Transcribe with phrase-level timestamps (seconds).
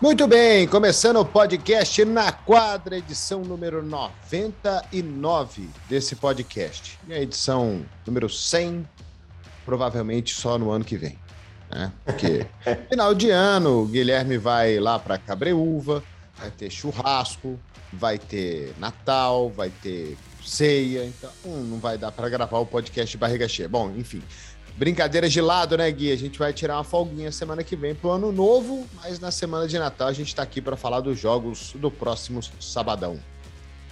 [0.00, 6.96] Muito bem, começando o podcast na quadra, edição número 99 desse podcast.
[7.08, 8.88] E a edição número 100,
[9.64, 11.18] provavelmente só no ano que vem.
[11.68, 11.92] Né?
[12.04, 12.46] Porque
[12.88, 16.00] final de ano, o Guilherme vai lá para Cabreúva,
[16.38, 17.58] vai ter churrasco,
[17.92, 23.18] vai ter Natal, vai ter ceia, então não vai dar para gravar o podcast de
[23.18, 23.68] barriga cheia.
[23.68, 24.22] Bom, enfim,
[24.78, 26.12] Brincadeiras de lado, né, Gui?
[26.12, 29.66] A gente vai tirar uma folguinha semana que vem pro ano novo, mas na semana
[29.66, 33.18] de Natal a gente está aqui para falar dos jogos do próximo sabadão.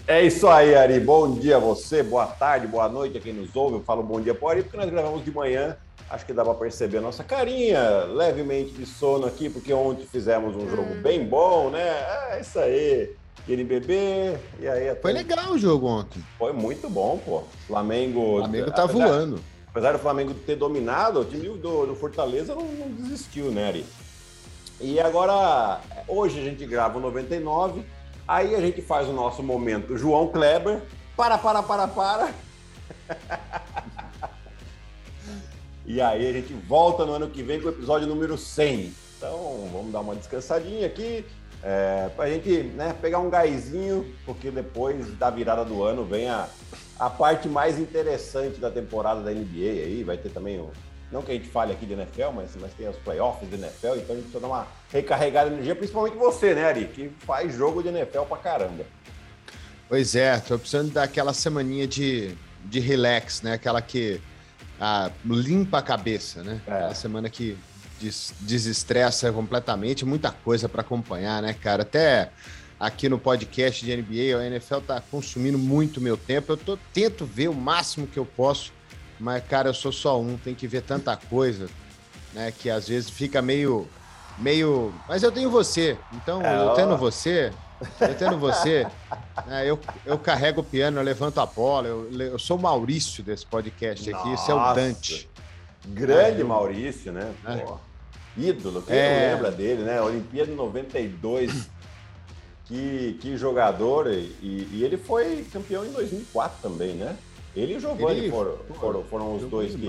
[0.07, 1.01] É isso aí, Ari.
[1.01, 3.79] Bom dia a você, boa tarde, boa noite a quem nos ouve.
[3.79, 5.77] Eu falo bom dia para Ari porque nós gravamos de manhã.
[6.09, 10.55] Acho que dá para perceber a nossa carinha levemente de sono aqui, porque ontem fizemos
[10.55, 11.03] um jogo hum.
[11.03, 11.83] bem bom, né?
[12.31, 13.11] É isso aí.
[13.49, 14.95] NBB, e aí...
[15.03, 16.25] Foi legal o jogo ontem.
[16.39, 17.43] Foi muito bom, pô.
[17.67, 18.37] Flamengo...
[18.37, 19.41] O Flamengo tá voando
[19.77, 23.85] apesar do Flamengo ter dominado, o time do, do Fortaleza não, não, desistiu, né, Ari?
[24.81, 27.85] E agora, hoje a gente grava o 99,
[28.27, 30.81] aí a gente faz o nosso momento João Kleber.
[31.15, 32.35] Para, para, para, para.
[35.85, 38.95] e aí a gente volta no ano que vem com o episódio número 100.
[39.19, 41.23] Então, vamos dar uma descansadinha aqui,
[41.63, 46.31] é, para a gente né, pegar um gásinho, porque depois da virada do ano vem
[46.31, 46.49] a,
[46.99, 50.71] a parte mais interessante da temporada da NBA aí, vai ter também o.
[51.11, 53.95] Não que a gente fale aqui de NFL, mas, mas tem os playoffs de NFL,
[53.97, 57.55] então a gente precisa dar uma recarregada de energia, principalmente você, né, Ari, que faz
[57.55, 58.85] jogo de NFL pra caramba.
[59.89, 63.53] Pois é, tô precisando daquela semaninha de, de relax, né?
[63.53, 64.21] Aquela que
[64.81, 66.61] ah, limpa a cabeça, né?
[66.67, 66.73] É.
[66.73, 67.57] Aquela semana que
[68.01, 71.83] des desestressa completamente, muita coisa para acompanhar, né, cara?
[71.83, 72.31] Até
[72.79, 76.53] aqui no podcast de NBA, a NFL tá consumindo muito meu tempo.
[76.53, 78.73] Eu tô, tento ver o máximo que eu posso,
[79.19, 81.69] mas, cara, eu sou só um, tem que ver tanta coisa,
[82.33, 82.53] né?
[82.57, 83.89] Que às vezes fica meio.
[84.39, 84.93] meio.
[85.09, 87.53] Mas eu tenho você, então é, eu tendo você.
[88.01, 88.87] Eu tendo você,
[89.47, 93.23] né, eu, eu carrego o piano, eu levanto a bola, eu, eu sou o Maurício
[93.23, 94.43] desse podcast aqui, Nossa.
[94.43, 95.29] esse é o Dante.
[95.89, 97.35] Grande é, eu, Maurício, né?
[97.47, 97.65] É.
[98.37, 99.29] Ídolo, quem é...
[99.29, 100.01] não lembra dele, né?
[100.01, 101.69] Olimpíada 92,
[102.67, 107.17] que, que jogador, e, e, ele foi campeão em 2004 também, né?
[107.55, 109.89] Ele e o Giovanni ele, foram, foram, foram, os dois que,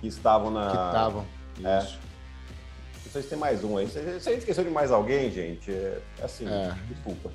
[0.00, 0.66] que, estavam na.
[0.66, 1.26] Que estavam.
[1.62, 1.78] É.
[1.82, 3.86] Não sei se tem mais um aí.
[3.86, 6.74] Se, se a gente esqueceu de mais alguém, gente, é assim, é.
[6.88, 7.30] desculpa.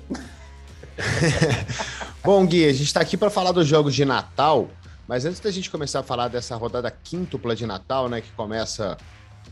[2.22, 4.68] Bom, Gui, a gente está aqui para falar dos jogos de Natal,
[5.06, 8.98] mas antes da gente começar a falar dessa rodada quíntupla de Natal, né, que começa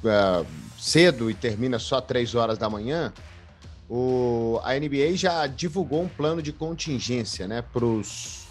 [0.04, 0.46] uh,
[0.78, 3.12] cedo e termina só três horas da manhã,
[3.88, 8.46] o, a NBA já divulgou um plano de contingência né, para os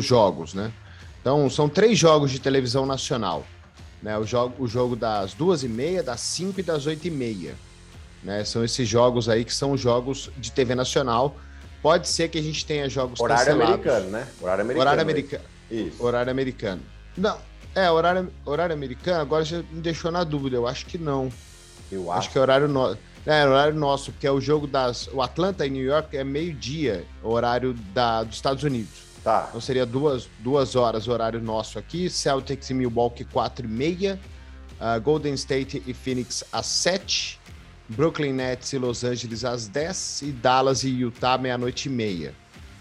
[0.00, 0.54] jogos.
[0.54, 0.72] Né?
[1.20, 3.44] Então, são três jogos de televisão nacional.
[4.02, 4.16] Né?
[4.16, 7.54] O, jogo, o jogo das duas e meia, das cinco e das oito e meia.
[8.22, 8.44] Né?
[8.44, 11.36] São esses jogos aí que são jogos de TV nacional.
[11.82, 13.74] Pode ser que a gente tenha jogos Horário cancelados.
[13.74, 14.28] americano, né?
[14.40, 14.80] Horário americano.
[14.80, 15.44] Horário americano.
[15.70, 16.04] Isso.
[16.04, 16.82] Horário americano.
[17.16, 17.38] Não,
[17.74, 20.56] é, horário, horário americano, agora já me deixou na dúvida.
[20.56, 21.30] Eu acho que não.
[21.90, 22.98] Eu acho, acho que é horário nosso.
[23.26, 25.08] É, horário nosso, porque é o jogo das.
[25.12, 29.10] O Atlanta e New York é meio-dia, horário da, dos Estados Unidos.
[29.22, 29.46] Tá.
[29.48, 32.08] Então seria duas, duas horas, horário nosso aqui.
[32.08, 34.18] Celtics e Milwaukee, quatro e meia.
[34.80, 37.38] Uh, Golden State e Phoenix às sete.
[37.88, 40.22] Brooklyn Nets e Los Angeles às dez.
[40.22, 42.34] E Dallas e Utah, meia-noite e meia.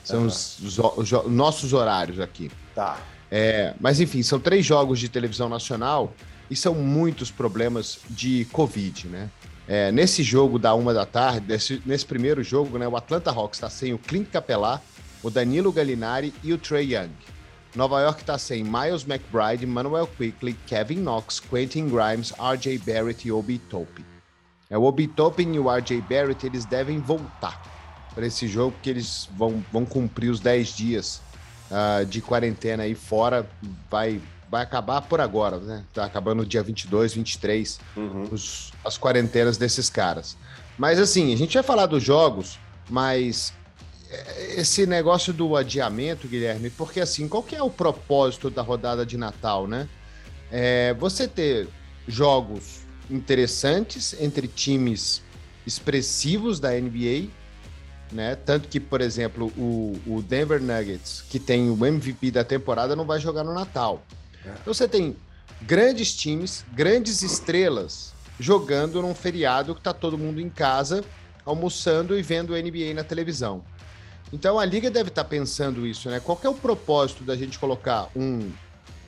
[0.03, 0.27] São uhum.
[0.27, 2.49] os, os, os, os, nossos horários aqui.
[2.73, 2.97] Tá.
[3.29, 6.13] É, mas enfim, são três jogos de televisão nacional
[6.49, 9.29] e são muitos problemas de Covid, né?
[9.71, 13.57] É, nesse jogo da uma da tarde, nesse, nesse primeiro jogo, né, o Atlanta Hawks
[13.57, 14.81] está sem o Clint Capelá,
[15.21, 17.11] o Danilo Gallinari e o Trey Young.
[17.75, 23.31] Nova York está sem Miles McBride, Manuel Quickly, Kevin Knox, Quentin Grimes, RJ Barrett e
[23.31, 24.03] Obi Toppin.
[24.71, 27.61] É, o Obi Toppin e o RJ Barrett eles devem voltar
[28.15, 31.21] para esse jogo, porque eles vão, vão cumprir os 10 dias
[31.69, 33.47] uh, de quarentena aí fora.
[33.87, 34.19] Vai
[34.49, 35.83] vai acabar por agora, né?
[35.93, 38.27] Tá acabando dia 22, 23, uhum.
[38.31, 40.37] os, as quarentenas desses caras.
[40.77, 42.57] Mas assim, a gente vai falar dos jogos,
[42.89, 43.53] mas
[44.09, 49.05] é, esse negócio do adiamento, Guilherme, porque assim, qual que é o propósito da rodada
[49.05, 49.87] de Natal, né?
[50.51, 51.67] É você ter
[52.07, 55.21] jogos interessantes entre times
[55.65, 57.27] expressivos da NBA,
[58.11, 58.35] né?
[58.35, 63.05] Tanto que, por exemplo, o, o Denver Nuggets, que tem o MVP da temporada, não
[63.05, 64.03] vai jogar no Natal.
[64.45, 65.15] Então você tem
[65.61, 71.03] grandes times, grandes estrelas jogando num feriado que tá todo mundo em casa,
[71.45, 73.63] almoçando e vendo NBA na televisão.
[74.31, 76.19] Então a liga deve estar tá pensando isso, né?
[76.19, 78.51] Qual é o propósito da gente colocar um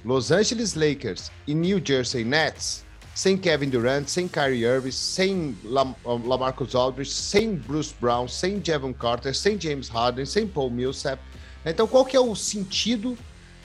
[0.04, 2.83] Los Angeles Lakers e New Jersey Nets
[3.13, 9.36] sem Kevin Durant, sem Kyrie Irving, sem Lamarcus Aldridge, sem Bruce Brown, sem Jevon Carter,
[9.36, 11.22] sem James Harden, sem Paul Millsap.
[11.66, 13.18] Então, qual que é o sentido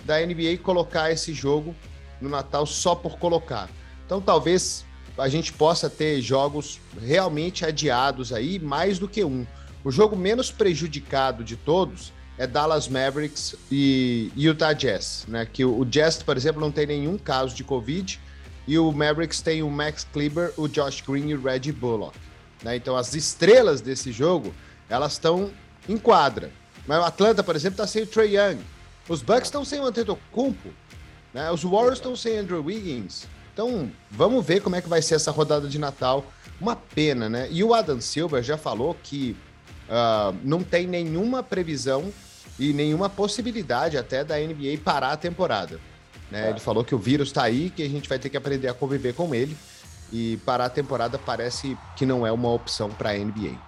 [0.07, 1.75] da NBA colocar esse jogo
[2.21, 3.69] no Natal só por colocar?
[4.05, 4.85] Então, talvez
[5.19, 9.47] a gente possa ter jogos realmente adiados aí, mais do que um.
[9.83, 15.47] O jogo menos prejudicado de todos é Dallas Mavericks e Utah Jazz, né?
[15.51, 18.21] Que o Jazz, por exemplo, não tem nenhum caso de Covid
[18.67, 22.19] e o Mavericks tem o Max Kleber, o Josh Green e o Reggie Bullock.
[22.63, 22.77] Né?
[22.77, 24.55] Então as estrelas desse jogo,
[24.89, 25.51] elas estão
[25.89, 26.51] em quadra.
[26.87, 28.59] Mas o Atlanta, por exemplo, está sem o Trey Young.
[29.09, 30.71] Os Bucks estão sem o Antetokounmpo.
[31.33, 31.51] Né?
[31.51, 33.27] Os Warriors estão sem Andrew Wiggins.
[33.53, 36.27] Então, vamos ver como é que vai ser essa rodada de Natal.
[36.61, 37.49] Uma pena, né?
[37.51, 39.37] E o Adam Silver já falou que
[39.89, 42.13] uh, não tem nenhuma previsão
[42.59, 45.81] e nenhuma possibilidade até da NBA parar a temporada.
[46.31, 46.47] Né?
[46.47, 46.51] É.
[46.51, 48.75] Ele falou que o vírus está aí, que a gente vai ter que aprender a
[48.75, 49.57] conviver com ele.
[50.13, 53.59] E parar a temporada parece que não é uma opção para a NBA.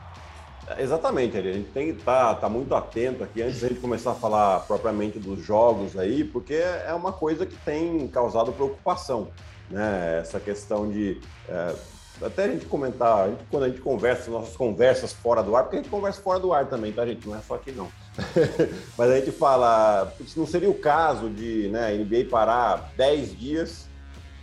[0.79, 4.15] Exatamente, a gente tem que estar tá, tá muito atento aqui antes de começar a
[4.15, 9.29] falar propriamente dos jogos aí, porque é uma coisa que tem causado preocupação,
[9.71, 10.19] né?
[10.21, 11.75] Essa questão de é,
[12.23, 15.65] até a gente comentar, a gente, quando a gente conversa, nossas conversas fora do ar,
[15.65, 17.27] porque a gente conversa fora do ar também, tá, gente?
[17.27, 17.89] Não é só aqui não.
[18.99, 23.89] Mas a gente fala, não seria o caso de né, NBA parar 10 dias,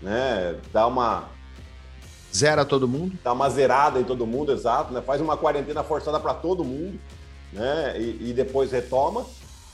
[0.01, 0.55] né?
[0.71, 1.29] Dar uma.
[2.35, 3.17] Zera todo mundo?
[3.23, 5.01] Dar uma zerada em todo mundo, exato, né?
[5.01, 6.99] Faz uma quarentena forçada para todo mundo,
[7.53, 7.97] né?
[7.97, 9.25] E, e depois retoma.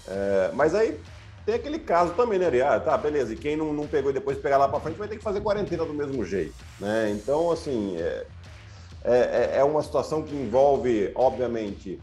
[0.08, 1.00] É, mas aí
[1.44, 2.48] tem aquele caso também, né?
[2.62, 3.34] Ah, tá, beleza.
[3.34, 5.42] E quem não, não pegou e depois pegar lá para frente vai ter que fazer
[5.42, 7.10] quarentena do mesmo jeito, né?
[7.10, 8.26] Então, assim, é,
[9.04, 12.00] é, é uma situação que envolve, obviamente,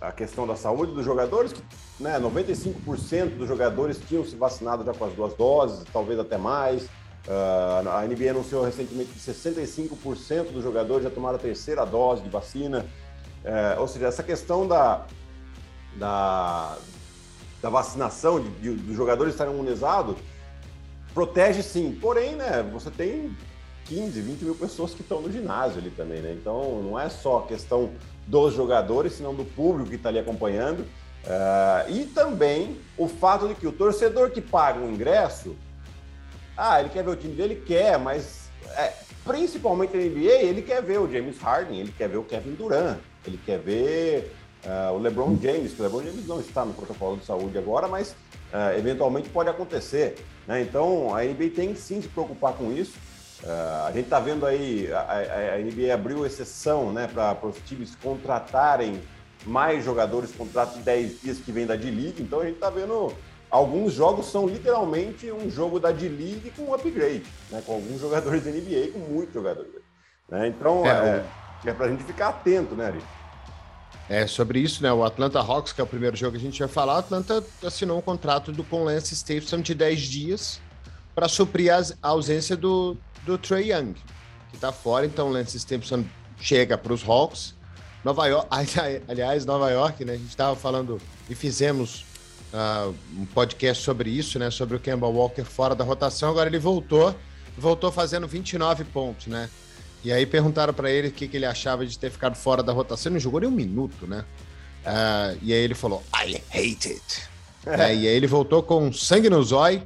[0.00, 1.62] a questão da saúde dos jogadores, que
[1.98, 6.86] né, 95% dos jogadores tinham se vacinado já com as duas doses, talvez até mais.
[7.28, 12.30] Uh, a NBA anunciou recentemente que 65% dos jogadores já tomaram a terceira dose de
[12.30, 12.86] vacina.
[13.44, 15.04] Uh, ou seja, essa questão da,
[15.96, 16.78] da,
[17.60, 20.16] da vacinação, de, de, dos jogadores estarem imunizados,
[21.12, 21.98] protege sim.
[22.00, 23.36] Porém, né, você tem
[23.84, 26.32] 15, 20 mil pessoas que estão no ginásio ali também, né?
[26.32, 27.90] Então não é só questão
[28.26, 30.80] dos jogadores, senão do público que está ali acompanhando.
[30.80, 35.54] Uh, e também o fato de que o torcedor que paga o ingresso,
[36.58, 37.62] ah, ele quer ver o time dele?
[37.64, 38.92] Quer, mas é,
[39.24, 42.98] principalmente na NBA, ele quer ver o James Harden, ele quer ver o Kevin Durant,
[43.24, 44.34] ele quer ver
[44.64, 47.86] uh, o LeBron James, que o LeBron James não está no protocolo de saúde agora,
[47.86, 48.10] mas
[48.52, 50.16] uh, eventualmente pode acontecer.
[50.46, 50.62] Né?
[50.62, 52.96] Então a NBA tem sim se preocupar com isso.
[53.42, 57.94] Uh, a gente está vendo aí, a, a, NBA abriu exceção né, para os times
[58.02, 59.00] contratarem
[59.46, 63.14] mais jogadores, contrato de 10 dias que vem da D-League, então a gente está vendo
[63.50, 68.50] alguns jogos são literalmente um jogo da D-League com upgrade, né, com alguns jogadores da
[68.50, 69.70] NBA, com muitos jogadores.
[70.28, 70.48] Né?
[70.48, 71.24] Então é,
[71.64, 73.00] é, é para a gente ficar atento, né, Ari?
[74.08, 74.90] É, sobre isso, né?
[74.90, 77.44] O Atlanta Hawks, que é o primeiro jogo que a gente vai falar, o Atlanta
[77.62, 80.60] assinou um contrato do, com Lance Stephenson de 10 dias
[81.14, 82.96] para suprir a ausência do,
[83.26, 83.92] do Trey Young,
[84.50, 86.04] que está fora, então o Lance Stephenson
[86.40, 87.54] chega para os Hawks.
[88.02, 88.48] Nova York,
[89.06, 90.14] aliás, Nova York, né?
[90.14, 92.06] A gente estava falando e fizemos
[92.52, 94.50] uh, um podcast sobre isso, né?
[94.50, 96.30] Sobre o Kemba Walker fora da rotação.
[96.30, 97.14] Agora ele voltou,
[97.56, 99.48] voltou fazendo 29 pontos, né?
[100.04, 102.72] E aí perguntaram para ele o que, que, ele achava de ter ficado fora da
[102.72, 103.10] rotação.
[103.10, 104.24] Ele não jogou nem um minuto, né?
[104.84, 107.22] Uh, e aí ele falou, I hate it.
[107.66, 109.82] é, e aí ele voltou com sangue no zóio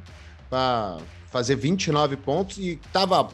[0.50, 0.99] para
[1.31, 3.28] fazer 29 pontos e tava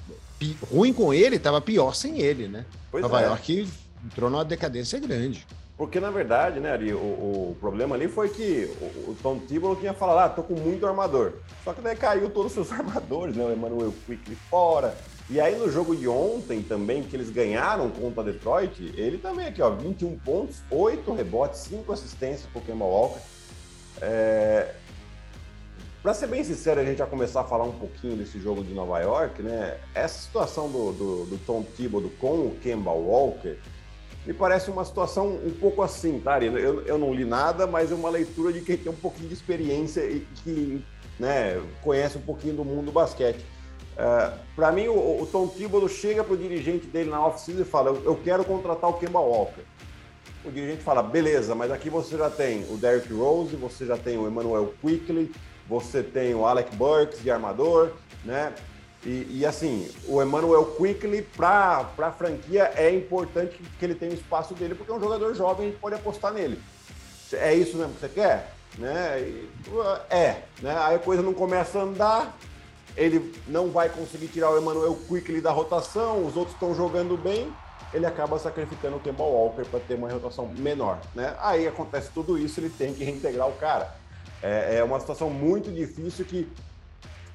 [0.72, 2.64] ruim com ele, tava pior sem ele, né?
[2.90, 3.24] Pois Nova é.
[3.24, 3.68] York
[4.04, 5.44] entrou numa decadência grande.
[5.78, 9.76] Porque, na verdade, né, Ari, o, o problema ali foi que o, o Tom Thibodeau
[9.76, 11.34] tinha falado, ah, tô com muito armador.
[11.62, 13.44] Só que daí caiu todos os seus armadores, né?
[13.44, 14.96] O Emmanuel Quickly fora.
[15.30, 19.62] E aí no jogo de ontem também, que eles ganharam contra Detroit, ele também aqui,
[19.62, 23.20] ó, 21 pontos, 8 rebotes, 5 assistências pro Kemba Walker.
[24.02, 24.74] É,
[26.02, 28.74] para ser bem sincero, a gente já começar a falar um pouquinho desse jogo de
[28.74, 29.78] Nova York, né?
[29.94, 33.56] Essa situação do, do, do Tom Thibodeau com o Kemba Walker
[34.28, 36.38] me parece uma situação um pouco assim, tá?
[36.38, 39.32] Eu, eu não li nada, mas é uma leitura de quem tem um pouquinho de
[39.32, 40.84] experiência e que
[41.18, 43.38] né, conhece um pouquinho do mundo do basquete.
[43.96, 47.62] Uh, é, para mim, o, o, Tom Thibodeau chega para o dirigente dele na oficina
[47.62, 49.62] e fala: eu, eu quero contratar o Kemba Walker.
[50.44, 54.18] O dirigente fala: beleza, mas aqui você já tem o Derrick Rose, você já tem
[54.18, 55.32] o Emmanuel Quickly,
[55.66, 57.92] você tem o Alec Burks de armador,
[58.26, 58.52] né?
[59.04, 64.14] E, e assim, o Emmanuel Quickly, para a franquia, é importante que ele tenha o
[64.14, 66.60] espaço dele, porque é um jogador jovem, a gente pode apostar nele.
[67.32, 68.52] É isso mesmo que você quer?
[68.76, 69.20] Né?
[69.20, 69.50] E,
[70.10, 70.76] é, né?
[70.78, 72.36] Aí a coisa não começa a andar,
[72.96, 77.52] ele não vai conseguir tirar o Emmanuel Quickly da rotação, os outros estão jogando bem,
[77.94, 81.34] ele acaba sacrificando o Kemba Walker para ter uma rotação menor, né?
[81.38, 83.94] Aí acontece tudo isso, ele tem que reintegrar o cara.
[84.42, 86.48] É, é uma situação muito difícil que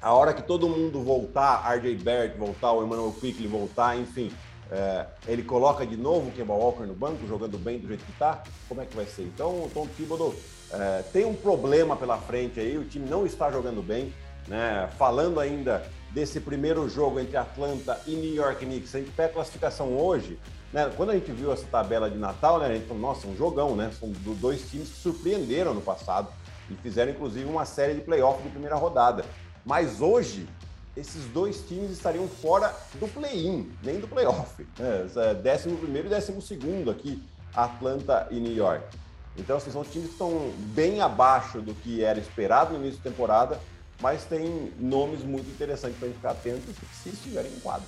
[0.04, 4.30] a hora que todo mundo voltar, RJ Barrett voltar, o Emmanuel Quickly voltar, enfim,
[4.70, 8.12] é, ele coloca de novo o Kemba Walker no banco, jogando bem do jeito que
[8.12, 9.22] tá, como é que vai ser?
[9.22, 10.34] Então, o Tom Thibodeau
[10.70, 14.12] é, tem um problema pela frente aí, o time não está jogando bem,
[14.46, 14.90] né?
[14.98, 19.34] Falando ainda desse primeiro jogo entre Atlanta e New York Knicks, a gente pega a
[19.34, 20.38] classificação hoje,
[20.70, 20.92] né?
[20.98, 22.66] Quando a gente viu essa tabela de Natal, né?
[22.66, 23.90] A gente falou, nossa, um jogão, né?
[23.98, 26.28] São dois times que surpreenderam no passado
[26.70, 29.24] e fizeram inclusive uma série de playoffs de primeira rodada.
[29.64, 30.46] Mas hoje
[30.96, 34.66] esses dois times estariam fora do play-in, nem do playoff.
[34.78, 35.06] Né?
[35.16, 37.22] É, décimo primeiro e décimo segundo aqui,
[37.54, 38.84] Atlanta e New York.
[39.36, 43.10] Então, assim, são times que estão bem abaixo do que era esperado no início da
[43.10, 43.60] temporada,
[44.00, 46.62] mas tem nomes muito interessantes para a gente ficar atento
[47.02, 47.86] se estiverem em quadro.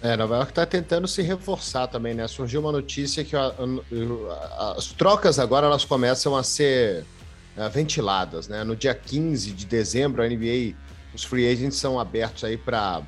[0.00, 2.28] É, Nova York está tentando se reforçar também, né?
[2.28, 7.06] Surgiu uma notícia que as trocas agora elas começam a ser
[7.56, 8.64] é, ventiladas, né?
[8.64, 10.74] No dia 15 de dezembro, a NBA,
[11.14, 13.02] os free agents são abertos aí para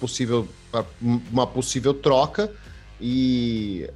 [0.00, 0.48] possível
[1.32, 2.52] uma possível troca
[3.00, 3.88] e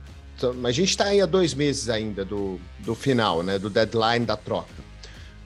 [0.65, 3.59] a gente está aí há dois meses ainda do, do final, né?
[3.59, 4.91] Do deadline da troca.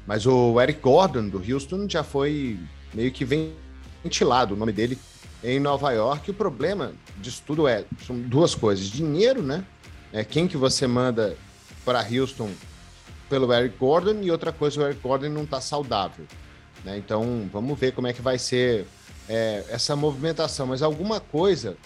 [0.06, 2.58] Mas o Eric Gordon, do Houston, já foi
[2.92, 4.98] meio que ventilado o nome dele
[5.42, 6.30] em Nova York.
[6.30, 8.86] O problema disso tudo é, são duas coisas.
[8.86, 9.64] Dinheiro, né?
[10.12, 11.36] É quem que você manda
[11.84, 12.50] para Houston
[13.34, 16.24] pelo Eric Gordon e outra coisa, o Eric Gordon não está saudável.
[16.84, 16.98] Né?
[16.98, 18.86] Então, vamos ver como é que vai ser
[19.28, 20.68] é, essa movimentação.
[20.68, 21.76] Mas alguma coisa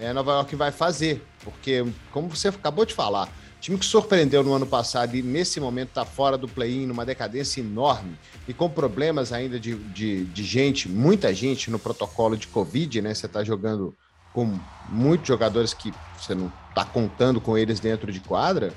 [0.00, 3.28] é, Nova York vai fazer, porque, como você acabou de falar,
[3.60, 7.60] Time que surpreendeu no ano passado e nesse momento está fora do play-in, numa decadência
[7.60, 13.00] enorme e com problemas ainda de, de, de, gente, muita gente no protocolo de Covid,
[13.00, 13.14] né?
[13.14, 13.94] Você está jogando
[14.32, 14.58] com
[14.90, 18.72] muitos jogadores que você não está contando com eles dentro de quadra.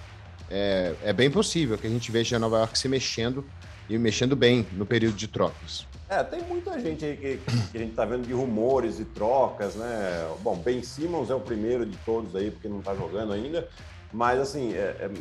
[0.49, 3.45] É, é bem possível que a gente veja Nova York se mexendo
[3.89, 5.85] e mexendo bem no período de trocas.
[6.09, 7.37] É, tem muita gente aí que,
[7.71, 10.27] que a gente está vendo de rumores e trocas, né?
[10.41, 13.67] Bom, Ben Simmons é o primeiro de todos aí, porque não está jogando ainda.
[14.11, 15.11] Mas, assim, é, é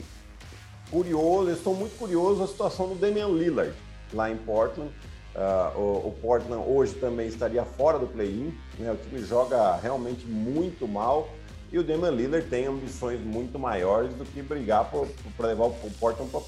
[0.91, 3.75] curioso, estou muito curioso a situação do Damian Lillard
[4.15, 4.91] lá em Portland.
[5.35, 8.91] Uh, o, o, Portland hoje também estaria fora do play-in, né?
[8.91, 11.29] o time joga realmente muito mal
[11.71, 14.91] e o Damian Lillard tem ambições muito maiores do que brigar
[15.37, 16.41] para levar o Portland para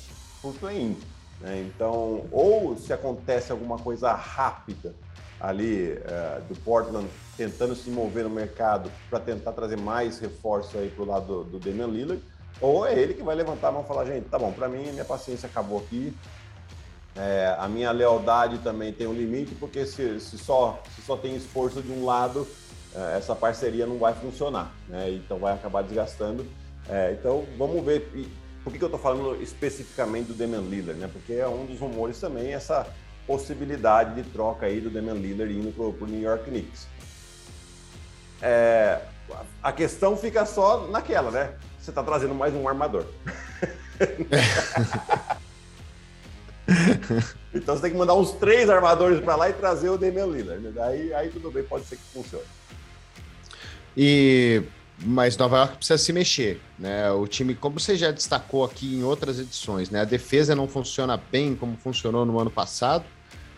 [0.50, 0.96] o play-in.
[1.40, 1.66] Né?
[1.66, 4.94] Então, ou se acontece alguma coisa rápida
[5.40, 10.90] ali uh, do Portland tentando se mover no mercado para tentar trazer mais reforço aí
[10.90, 12.22] para o lado do, do Damian Lillard,
[12.60, 14.90] ou é ele que vai levantar a mão e falar, gente, tá bom, para mim
[14.90, 16.14] minha paciência acabou aqui,
[17.16, 21.34] é, a minha lealdade também tem um limite, porque se, se, só, se só tem
[21.34, 22.59] esforço de um lado, é,
[23.16, 25.10] essa parceria não vai funcionar, né?
[25.10, 26.46] então vai acabar desgastando.
[26.88, 28.10] É, então vamos ver.
[28.14, 28.28] E
[28.64, 30.98] por que, que eu estou falando especificamente do Damian Lillard?
[30.98, 31.08] Né?
[31.12, 32.86] Porque é um dos rumores também, essa
[33.26, 36.88] possibilidade de troca aí do Damian Lillard indo para o New York Knicks.
[38.42, 39.00] É,
[39.62, 41.54] a questão fica só naquela, né?
[41.78, 43.06] Você está trazendo mais um armador.
[47.54, 50.62] então você tem que mandar uns três armadores para lá e trazer o Damian Lillard.
[50.62, 50.82] Né?
[50.82, 52.44] Aí, aí tudo bem, pode ser que funcione.
[53.96, 54.62] E
[55.02, 57.10] mas Nova York precisa se mexer, né?
[57.10, 60.00] O time, como você já destacou aqui em outras edições, né?
[60.02, 63.04] A defesa não funciona bem como funcionou no ano passado,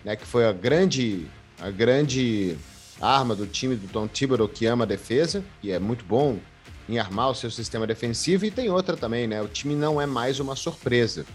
[0.05, 0.15] né?
[0.15, 1.27] Que foi a grande,
[1.61, 2.57] a grande
[3.01, 6.39] arma do time do Tom Thibodeau que ama a defesa e é muito bom
[6.89, 8.45] em armar o seu sistema defensivo.
[8.47, 9.43] E tem outra também, né?
[9.43, 11.27] O time não é mais uma surpresa,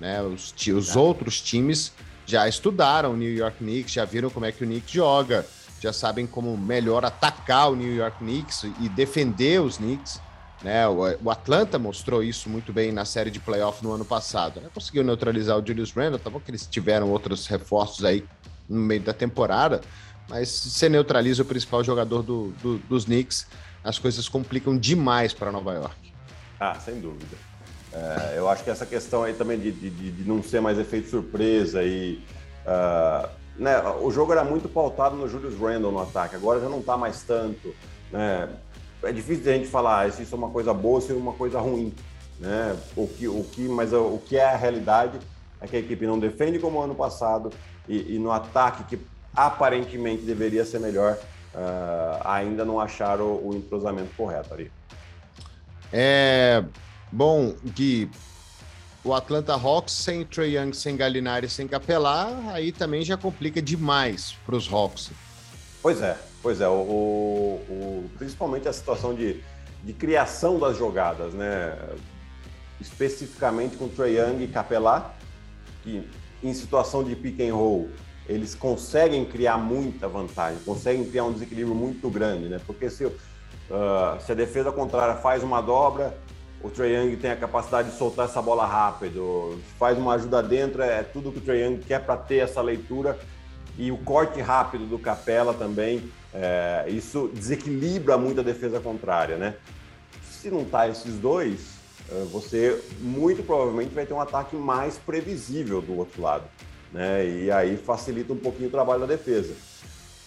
[0.00, 0.22] né?
[0.22, 1.92] Os, os outros times
[2.24, 5.46] já estudaram o New York Knicks, já viram como é que o Knicks joga
[5.86, 10.20] já sabem como melhor atacar o New York Knicks e defender os Knicks.
[10.62, 10.86] Né?
[10.88, 14.60] O Atlanta mostrou isso muito bem na série de playoff no ano passado.
[14.60, 14.68] Né?
[14.74, 18.24] Conseguiu neutralizar o Julius Randle, tá bom que eles tiveram outros reforços aí
[18.68, 19.80] no meio da temporada,
[20.28, 23.46] mas se você neutraliza o principal jogador do, do, dos Knicks,
[23.84, 26.12] as coisas complicam demais para Nova York.
[26.58, 27.36] Ah, sem dúvida.
[27.92, 31.08] É, eu acho que essa questão aí também de, de, de não ser mais efeito
[31.08, 32.20] surpresa e
[32.66, 36.80] uh, né, o jogo era muito pautado no Julius Randle no ataque, agora já não
[36.80, 37.74] está mais tanto.
[38.10, 38.48] Né?
[39.02, 41.32] É difícil a gente falar se isso é uma coisa boa ou se é uma
[41.32, 41.94] coisa ruim.
[42.38, 42.76] Né?
[42.96, 45.18] O que, o que, mas o que é a realidade
[45.60, 47.50] é que a equipe não defende como ano passado
[47.88, 51.16] e, e no ataque, que aparentemente deveria ser melhor,
[51.54, 54.70] uh, ainda não acharam o, o entrosamento correto ali.
[55.92, 56.64] É
[57.10, 58.10] bom, Gui,
[59.06, 64.34] o Atlanta Hawks sem Trey Young, sem Gallinari, sem Capelar, aí também já complica demais
[64.44, 65.12] para os Hawks.
[65.80, 66.66] Pois é, pois é.
[66.66, 69.40] O, o, principalmente a situação de,
[69.84, 71.78] de criação das jogadas, né?
[72.80, 75.14] Especificamente com Trey Young e Capelar,
[75.84, 76.02] que
[76.42, 77.88] em situação de pick and roll
[78.28, 82.60] eles conseguem criar muita vantagem, conseguem criar um desequilíbrio muito grande, né?
[82.66, 83.14] Porque se, uh,
[84.18, 86.18] se a defesa contrária faz uma dobra,
[86.66, 90.82] o Trae Young tem a capacidade de soltar essa bola rápido, faz uma ajuda dentro,
[90.82, 93.18] é tudo que o Trae Young quer para ter essa leitura
[93.78, 99.54] e o corte rápido do Capela também, é, isso desequilibra muito a defesa contrária, né?
[100.22, 101.76] Se não tá esses dois,
[102.10, 106.44] é, você muito provavelmente vai ter um ataque mais previsível do outro lado
[106.92, 107.26] né?
[107.26, 109.54] E aí facilita um pouquinho o trabalho da defesa.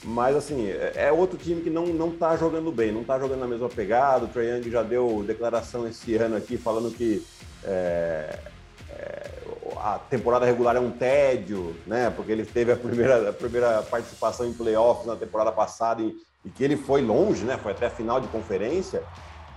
[0.03, 3.39] Mas, assim, é, é outro time que não, não tá jogando bem, não tá jogando
[3.39, 4.25] na mesma pegada.
[4.25, 7.25] O Trae Young já deu declaração esse ano aqui falando que
[7.63, 8.39] é,
[8.91, 9.31] é,
[9.77, 12.09] a temporada regular é um tédio, né?
[12.09, 16.15] Porque ele teve a primeira, a primeira participação em playoffs na temporada passada e,
[16.45, 17.57] e que ele foi longe, né?
[17.57, 19.03] Foi até a final de conferência.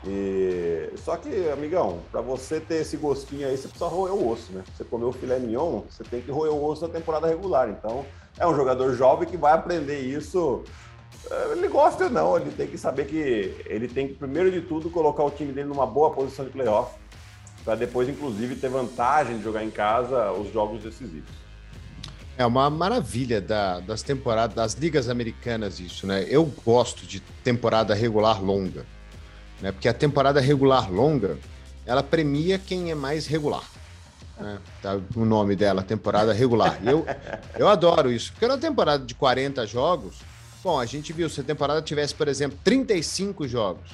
[0.05, 0.91] E...
[0.97, 4.65] Só que, amigão, para você ter esse gostinho aí, você precisa roer o osso, né?
[4.77, 7.69] Você comeu o filé mignon, você tem que roer o osso na temporada regular.
[7.69, 8.05] Então,
[8.39, 10.65] é um jogador jovem que vai aprender isso.
[11.31, 14.61] É, ele gosta ou não, ele tem que saber que ele tem que, primeiro de
[14.63, 16.95] tudo, colocar o time dele numa boa posição de playoff,
[17.65, 21.31] para depois, inclusive, ter vantagem de jogar em casa os jogos decisivos.
[22.37, 26.27] É uma maravilha da, das temporadas, das ligas americanas, isso, né?
[26.29, 28.85] Eu gosto de temporada regular longa
[29.63, 29.71] né?
[29.71, 31.39] Porque a temporada regular longa,
[31.87, 33.65] ela premia quem é mais regular.
[34.43, 34.59] Né?
[34.83, 36.79] Tá o nome dela, temporada regular.
[36.85, 37.07] eu,
[37.59, 40.17] eu adoro isso, porque na temporada de 40 jogos,
[40.63, 43.91] bom, a gente viu, se a temporada tivesse, por exemplo, 35 jogos,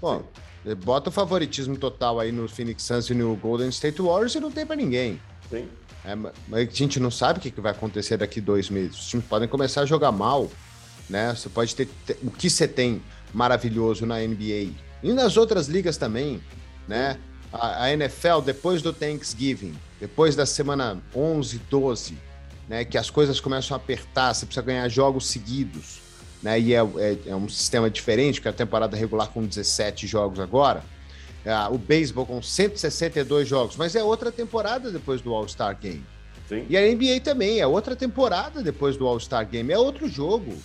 [0.00, 0.22] bom,
[0.64, 0.74] Sim.
[0.74, 4.50] bota o favoritismo total aí no Phoenix Suns e no Golden State Warriors e não
[4.50, 5.20] tem para ninguém.
[5.50, 5.68] Sim.
[6.04, 8.96] É, mas a gente não sabe o que vai acontecer daqui dois meses.
[8.96, 10.48] Os times podem começar a jogar mal,
[11.10, 11.34] né?
[11.34, 11.88] Você pode ter
[12.22, 13.02] o que você tem
[13.34, 14.70] maravilhoso na NBA
[15.02, 16.40] e nas outras ligas também,
[16.86, 17.18] né?
[17.52, 22.18] A, a NFL, depois do Thanksgiving, depois da semana 11, 12,
[22.68, 22.84] né?
[22.84, 26.00] Que as coisas começam a apertar, você precisa ganhar jogos seguidos,
[26.42, 26.58] né?
[26.60, 30.40] E é, é, é um sistema diferente, que é a temporada regular com 17 jogos
[30.40, 30.82] agora.
[31.44, 36.04] É, o beisebol com 162 jogos, mas é outra temporada depois do All-Star Game.
[36.48, 36.66] Sim.
[36.68, 40.56] E a NBA também, é outra temporada depois do All-Star Game, é outro jogo,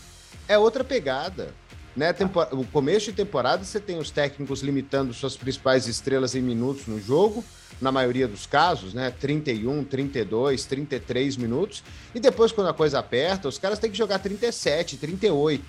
[0.47, 1.53] é outra pegada.
[1.95, 2.15] Né,
[2.51, 7.01] o começo de temporada você tem os técnicos limitando suas principais estrelas em minutos no
[7.01, 7.43] jogo,
[7.81, 9.11] na maioria dos casos, né?
[9.19, 11.83] 31, 32, 33 minutos.
[12.15, 15.65] E depois, quando a coisa aperta, os caras têm que jogar 37, 38,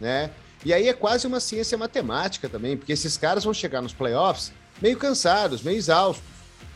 [0.00, 0.30] né?
[0.64, 4.52] E aí é quase uma ciência matemática também, porque esses caras vão chegar nos playoffs
[4.80, 6.24] meio cansados, meio exaustos.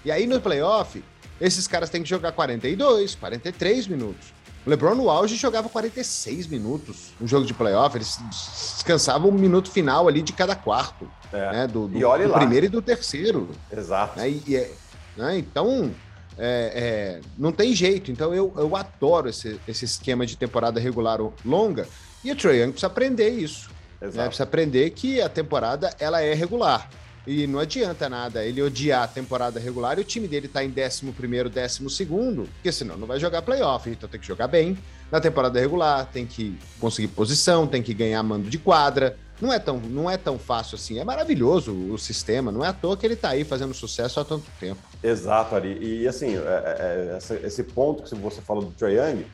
[0.04, 1.02] E aí no playoff,
[1.40, 4.32] esses caras têm que jogar 42, 43 minutos.
[4.64, 9.70] O LeBron no auge jogava 46 minutos no jogo de playoff, eles descansavam um minuto
[9.70, 11.52] final ali de cada quarto, é.
[11.52, 11.66] né?
[11.66, 13.48] Do, do, e do primeiro e do terceiro.
[13.72, 14.18] Exato.
[14.18, 14.30] Né?
[14.30, 14.70] E, é,
[15.16, 15.36] né?
[15.36, 15.92] Então,
[16.38, 18.12] é, é, não tem jeito.
[18.12, 21.88] Então, eu, eu adoro esse, esse esquema de temporada regular longa
[22.22, 23.68] e o Trae Young precisa aprender isso.
[24.00, 24.26] Né?
[24.26, 26.88] Precisa aprender que a temporada ela é regular.
[27.26, 30.68] E não adianta nada ele odiar a temporada regular e o time dele tá em
[30.68, 31.12] 11
[31.48, 33.88] 12 porque senão não vai jogar playoff.
[33.88, 34.76] Então tem que jogar bem
[35.10, 39.16] na temporada regular, tem que conseguir posição, tem que ganhar mando de quadra.
[39.40, 40.98] Não é tão, não é tão fácil assim.
[40.98, 44.24] É maravilhoso o sistema, não é à toa que ele tá aí fazendo sucesso há
[44.24, 44.80] tanto tempo.
[45.02, 45.78] Exato, Ari.
[45.80, 49.26] E assim, é, é, é esse ponto que você falou do Trae Young,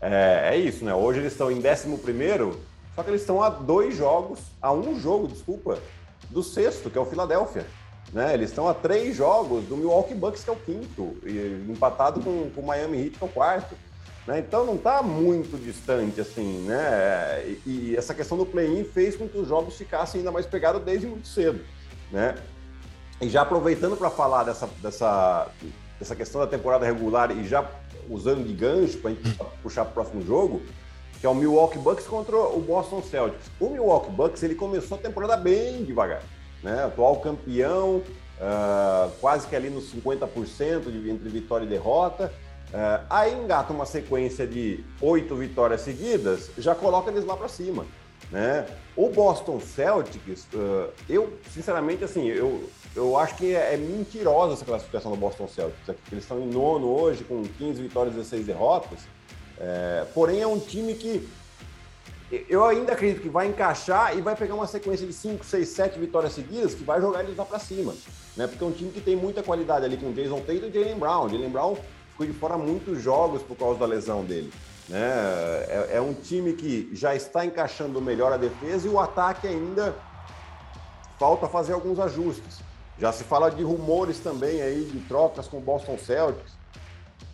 [0.00, 0.94] é, é isso, né?
[0.94, 1.88] Hoje eles estão em 11
[2.94, 5.78] só que eles estão a dois jogos, a um jogo, desculpa,
[6.30, 7.66] do sexto, que é o Philadelphia.
[8.12, 8.34] Né?
[8.34, 12.50] Eles estão a três jogos do Milwaukee Bucks, que é o quinto, e empatado com,
[12.50, 13.74] com o Miami Heat, que é o quarto.
[14.26, 14.38] Né?
[14.38, 17.44] Então não está muito distante assim, né?
[17.44, 20.82] E, e essa questão do play-in fez com que os jogos ficassem ainda mais pegados
[20.82, 21.60] desde muito cedo,
[22.10, 22.34] né?
[23.20, 25.48] E já aproveitando para falar dessa, dessa,
[25.98, 27.68] dessa questão da temporada regular e já
[28.08, 29.12] usando de gancho para
[29.62, 30.62] puxar para o próximo jogo,
[31.24, 33.50] que é o Milwaukee Bucks contra o Boston Celtics.
[33.58, 36.20] O Milwaukee Bucks ele começou a temporada bem devagar,
[36.62, 36.84] né?
[36.84, 38.02] Atual campeão,
[38.36, 42.30] uh, quase que ali nos 50% de, entre vitória e derrota.
[42.68, 47.86] Uh, aí engata uma sequência de oito vitórias seguidas, já coloca eles lá para cima.
[48.30, 48.66] Né?
[48.94, 54.64] O Boston Celtics, uh, eu sinceramente assim, eu, eu acho que é, é, mentirosa essa
[54.66, 55.88] classificação do Boston Celtics.
[56.12, 59.13] Eles estão em nono hoje com 15 vitórias e 16 derrotas.
[59.58, 61.28] É, porém, é um time que
[62.48, 65.98] eu ainda acredito que vai encaixar e vai pegar uma sequência de 5, 6, 7
[65.98, 67.94] vitórias seguidas que vai jogar eles lá para cima.
[68.36, 68.46] Né?
[68.46, 71.28] Porque é um time que tem muita qualidade ali com Jason Tatum e Jalen Brown.
[71.28, 71.76] Jalen Brown
[72.10, 74.52] ficou de fora muitos jogos por causa da lesão dele.
[74.88, 75.00] Né?
[75.68, 79.94] É, é, um time que já está encaixando melhor a defesa e o ataque ainda
[81.18, 82.60] falta fazer alguns ajustes.
[82.98, 86.52] Já se fala de rumores também aí de trocas com o Boston Celtics.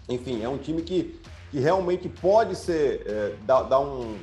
[0.09, 4.17] Enfim, é um time que, que realmente pode ser é, dar, dar um,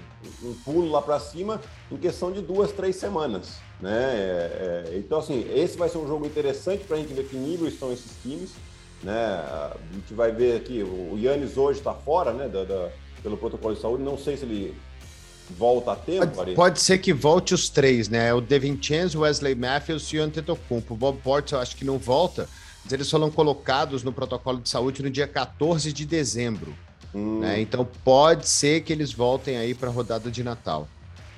[0.44, 1.62] um, pulo lá para cima
[1.92, 3.58] em questão de duas, três semanas.
[3.82, 3.92] Né?
[3.92, 7.36] É, é, então, assim, esse vai ser um jogo interessante para a gente ver que
[7.36, 8.52] nível estão esses times.
[9.04, 9.13] Né?
[9.13, 12.90] A gente vai ver aqui, o Yannis hoje está fora né, da, da
[13.22, 14.04] pelo protocolo de saúde.
[14.04, 14.76] Não sei se ele
[15.50, 16.28] volta a tempo.
[16.28, 18.34] Pode, pode ser que volte os três, né?
[18.34, 20.94] O Devin Chance, Wesley Matthews e o Antetokounmpo.
[20.94, 22.50] O Bob Portis eu acho que não volta,
[22.84, 26.74] mas eles foram colocados no protocolo de saúde no dia 14 de dezembro.
[27.18, 27.40] Hum.
[27.40, 27.62] Né?
[27.62, 30.88] Então pode ser que eles voltem aí para a rodada de Natal.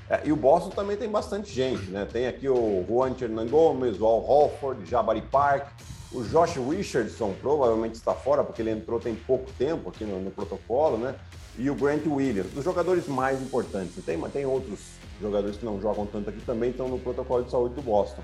[0.10, 2.08] É, e o Boston também tem bastante gente, né?
[2.12, 5.68] Tem aqui o Juan Hernan Gomes, o Al Holford, Jabari Park,
[6.12, 10.32] o Josh Richardson provavelmente está fora, porque ele entrou tem pouco tempo aqui no, no
[10.32, 11.14] protocolo, né?
[11.60, 14.04] e o Grant Williams, dos jogadores mais importantes.
[14.06, 14.80] Tem, tem outros
[15.22, 18.22] jogadores que não jogam tanto aqui também, estão no protocolo de saúde do Boston.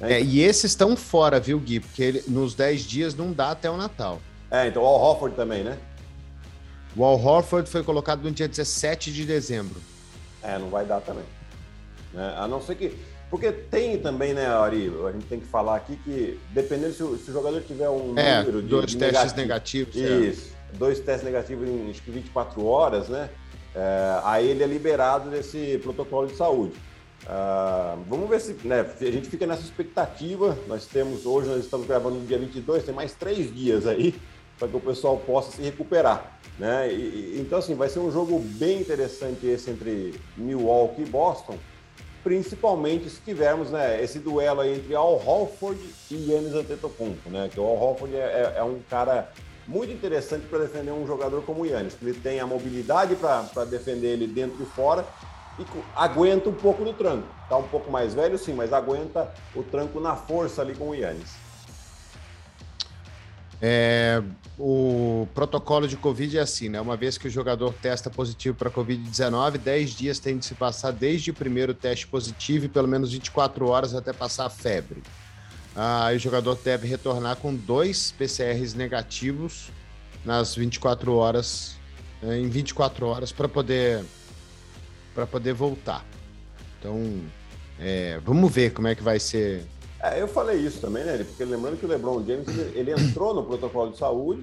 [0.00, 1.80] É, é e esses estão fora, viu, Gui?
[1.80, 4.20] Porque ele, nos 10 dias não dá até o Natal.
[4.50, 5.76] É, então o Al Horford também, né?
[6.96, 9.78] O Al Horford foi colocado no dia 17 de dezembro.
[10.42, 11.24] É, não vai dar também.
[12.14, 12.96] É, a não ser que.
[13.28, 14.90] Porque tem também, né, Ari?
[15.06, 18.16] A gente tem que falar aqui que, dependendo se o, se o jogador tiver um
[18.16, 18.68] é, número de.
[18.68, 19.94] Dois testes negativos.
[19.94, 20.52] Isso.
[20.52, 23.28] É dois testes negativos em acho que 24 horas, né?
[23.74, 26.74] É, aí ele é liberado desse protocolo de saúde.
[27.24, 30.56] Uh, vamos ver se né, a gente fica nessa expectativa.
[30.68, 34.14] Nós temos hoje, nós estamos gravando no dia 22, tem mais três dias aí
[34.58, 36.38] para que o pessoal possa se recuperar.
[36.58, 36.92] Né?
[36.92, 41.58] E, então, assim, vai ser um jogo bem interessante esse entre Milwaukee e Boston,
[42.24, 45.78] principalmente se tivermos né, esse duelo entre Al Horford
[46.10, 47.48] e Yannis Antetokounmpo, né?
[47.52, 49.30] Que o Al Horford é, é, é um cara
[49.64, 53.64] muito interessante para defender um jogador como o Yannis, que ele tem a mobilidade para
[53.64, 55.04] defender ele dentro e fora
[55.58, 55.64] e
[55.94, 57.26] aguenta um pouco no tranco.
[57.44, 60.94] Está um pouco mais velho, sim, mas aguenta o tranco na força ali com o
[60.94, 61.45] Yannis.
[63.60, 64.22] É,
[64.58, 66.80] o protocolo de Covid é assim, né?
[66.80, 70.92] Uma vez que o jogador testa positivo para Covid-19, 10 dias tem de se passar
[70.92, 75.02] desde o primeiro teste positivo e pelo menos 24 horas até passar a febre.
[75.74, 79.70] Aí ah, o jogador deve retornar com dois PCRs negativos
[80.24, 81.76] nas 24 horas,
[82.22, 84.02] eh, em 24 horas, para poder,
[85.14, 86.02] para poder voltar.
[86.78, 87.20] Então,
[87.78, 89.64] é, vamos ver como é que vai ser.
[90.02, 91.16] É, eu falei isso também, né?
[91.24, 94.42] Porque lembrando que o LeBron James ele entrou no protocolo de saúde,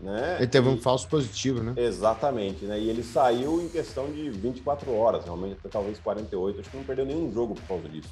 [0.00, 0.36] né?
[0.38, 0.72] Ele teve e...
[0.72, 1.74] um falso positivo, né?
[1.76, 2.78] Exatamente, né?
[2.78, 6.60] E ele saiu em questão de 24 horas, realmente talvez 48.
[6.60, 8.10] Acho que não perdeu nenhum jogo por causa disso.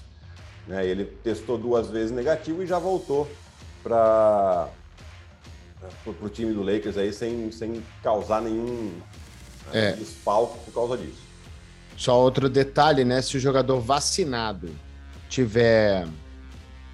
[0.66, 0.85] Né?
[0.85, 3.29] Ele testou duas vezes negativo e já voltou
[3.83, 4.68] para
[6.20, 8.92] o time do Lakers aí sem, sem causar nenhum
[9.72, 9.92] né, é.
[9.92, 11.24] desfalco por causa disso.
[11.96, 13.22] Só outro detalhe, né?
[13.22, 14.68] Se o jogador vacinado
[15.29, 16.07] tiver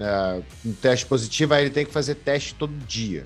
[0.02, 3.24] uh, um teste positivo, aí ele tem que fazer teste todo dia.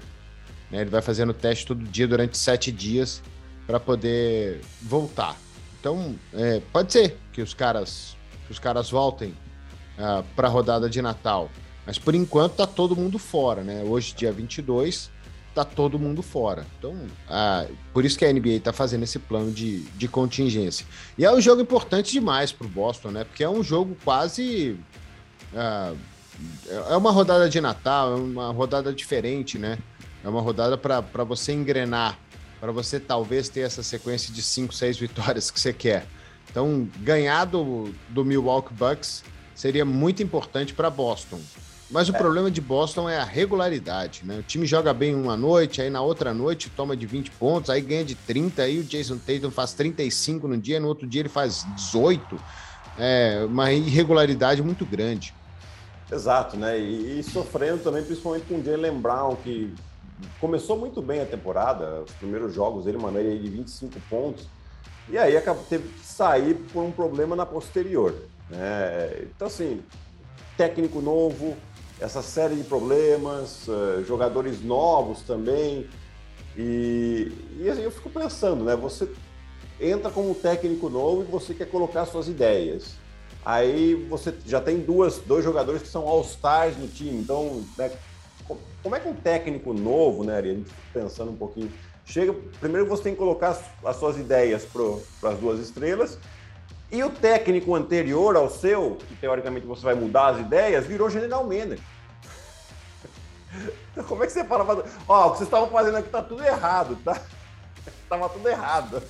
[0.71, 0.83] Né?
[0.83, 3.23] Ele vai fazendo teste todo dia durante sete dias
[3.67, 5.37] para poder voltar.
[5.81, 9.35] Então, é, pode ser que os caras, que os caras voltem uh,
[9.99, 11.51] ah, para a rodada de Natal.
[11.87, 13.83] Mas por enquanto tá todo mundo fora, né?
[13.85, 15.11] Hoje, dia 22,
[15.55, 16.67] tá todo mundo fora.
[16.79, 20.85] Então, uh, por isso que a NBA tá fazendo esse plano de, de contingência.
[21.17, 23.25] E é um jogo importante demais para o Boston, né?
[23.25, 24.77] Porque é um jogo quase.
[25.53, 25.97] Uh,
[26.69, 29.79] é uma rodada de Natal, é uma rodada diferente, né?
[30.25, 32.19] É uma rodada para você engrenar,
[32.61, 36.07] para você talvez ter essa sequência de 5, 6 vitórias que você quer.
[36.51, 39.23] Então, ganhar do, do Milwaukee Bucks
[39.55, 41.41] seria muito importante para Boston.
[41.91, 42.19] Mas o é.
[42.19, 44.39] problema de Boston é a regularidade, né?
[44.39, 47.81] O time joga bem uma noite, aí na outra noite toma de 20 pontos, aí
[47.81, 51.29] ganha de 30, aí o Jason Tatum faz 35 no dia, no outro dia ele
[51.29, 52.37] faz 18.
[52.99, 55.33] É uma irregularidade muito grande.
[56.11, 56.79] Exato, né?
[56.79, 59.75] E, e sofrendo também, principalmente com o Jalen Brown, que
[60.41, 64.47] começou muito bem a temporada, os primeiros jogos ele, uma média de 25 pontos,
[65.09, 65.35] e aí
[65.69, 68.15] teve que sair por um problema na posterior.
[68.51, 69.27] Né?
[69.35, 69.83] Então, assim,
[70.57, 71.57] técnico novo,
[72.01, 75.89] essa série de problemas, uh, jogadores novos também.
[76.57, 78.75] E, e assim, eu fico pensando, né?
[78.77, 79.09] Você
[79.81, 82.95] entra como técnico novo e você quer colocar suas ideias.
[83.47, 87.17] Aí você já tem duas, dois jogadores que são all-stars no time.
[87.17, 87.93] Então, né,
[88.83, 91.73] como é que um técnico novo, né, Ari, pensando um pouquinho,
[92.05, 92.35] chega.
[92.59, 96.19] Primeiro você tem que colocar as suas ideias para as duas estrelas
[96.91, 101.45] E o técnico anterior ao seu, que teoricamente você vai mudar as ideias, virou general
[101.45, 101.79] manager.
[103.93, 104.85] Então, como é que você fala?
[105.07, 107.23] Ó, o que vocês estavam fazendo aqui tá tudo errado, tá?
[108.11, 109.01] Tava tudo errado.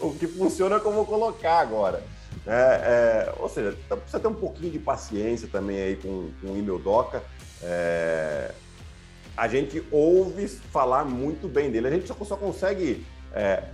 [0.00, 2.02] O que funciona é que eu vou colocar agora.
[2.46, 6.52] É, é, ou seja, então precisa ter um pouquinho de paciência também aí com, com
[6.52, 7.22] o Emil Doca.
[7.62, 8.52] É,
[9.36, 11.88] a gente ouve falar muito bem dele.
[11.88, 13.04] A gente só, só consegue
[13.34, 13.64] é,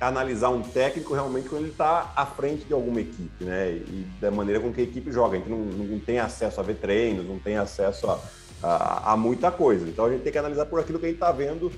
[0.00, 3.70] analisar um técnico realmente quando ele está à frente de alguma equipe, né?
[3.70, 5.36] E da maneira com que a equipe joga.
[5.36, 8.18] A gente não, não tem acesso a ver treinos, não tem acesso a,
[8.62, 9.88] a, a, muita coisa.
[9.88, 11.70] Então a gente tem que analisar por aquilo que a gente está vendo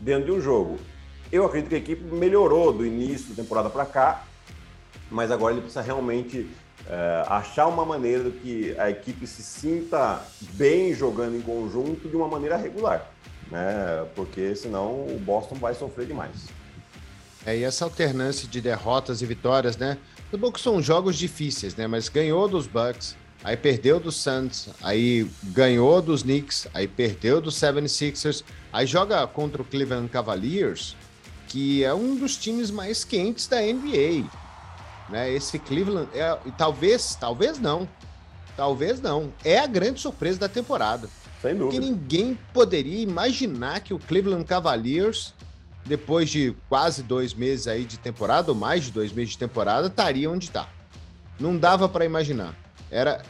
[0.00, 0.78] dentro de um jogo.
[1.30, 4.24] Eu acredito que a equipe melhorou do início da temporada para cá,
[5.10, 6.48] mas agora ele precisa realmente
[6.88, 12.28] é, achar uma maneira que a equipe se sinta bem jogando em conjunto de uma
[12.28, 13.10] maneira regular,
[13.50, 14.06] né?
[14.14, 16.48] Porque senão o Boston vai sofrer demais.
[17.44, 19.98] É, e essa alternância de derrotas e vitórias, né?
[20.38, 21.86] Bom que são jogos difíceis, né?
[21.86, 27.56] Mas ganhou dos Bucks, aí perdeu dos Suns, aí ganhou dos Knicks, aí perdeu dos
[27.56, 30.96] 76ers, aí joga contra o Cleveland Cavaliers,
[31.48, 34.30] que é um dos times mais quentes da NBA.
[35.10, 35.32] Né?
[35.32, 37.88] Esse Cleveland, é, e talvez, talvez não,
[38.56, 41.08] talvez não, é a grande surpresa da temporada.
[41.42, 41.80] Sem dúvida.
[41.80, 45.34] Porque ninguém poderia imaginar que o Cleveland Cavaliers
[45.84, 49.86] depois de quase dois meses aí de temporada, ou mais de dois meses de temporada,
[49.86, 50.68] estaria onde está.
[51.38, 52.54] Não dava para imaginar.
[52.90, 53.22] Era,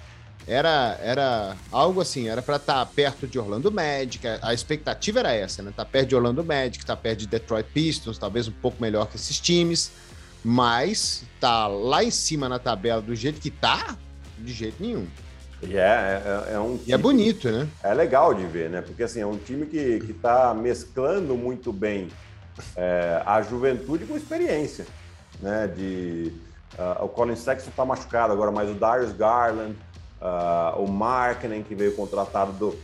[0.47, 5.33] era, era algo assim, era para estar tá perto de Orlando Magic, a expectativa era
[5.33, 5.73] essa, né?
[5.75, 9.17] Tá perto de Orlando Magic, tá perto de Detroit Pistons, talvez um pouco melhor que
[9.17, 9.93] esses times,
[10.45, 13.97] mas tá lá em cima na tabela do jeito que tá,
[14.39, 15.07] de jeito nenhum.
[15.63, 17.69] E é, é, é um e é bonito, né?
[17.83, 18.81] É legal de ver, né?
[18.81, 22.09] Porque assim, é um time que, que tá mesclando muito bem
[22.75, 24.87] é, a juventude com experiência,
[25.41, 25.67] né?
[25.67, 26.33] De,
[26.79, 29.77] uh, o Colin Sexton está machucado agora, mas o Darius Garland,
[30.21, 32.79] uh, o Markkinen, que veio contratado do,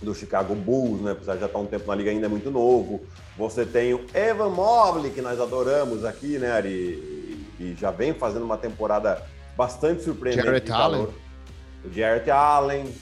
[0.00, 1.12] do Chicago Bulls, né?
[1.12, 3.02] Apesar de já estar tá um tempo na liga ainda é muito novo.
[3.36, 7.48] Você tem o Evan Mobley, que nós adoramos aqui, né, Ari?
[7.58, 9.22] E, já vem fazendo uma temporada
[9.56, 10.46] bastante surpreendente.
[10.46, 11.08] Jarrett Allen.
[11.84, 12.94] O Jarrett Allen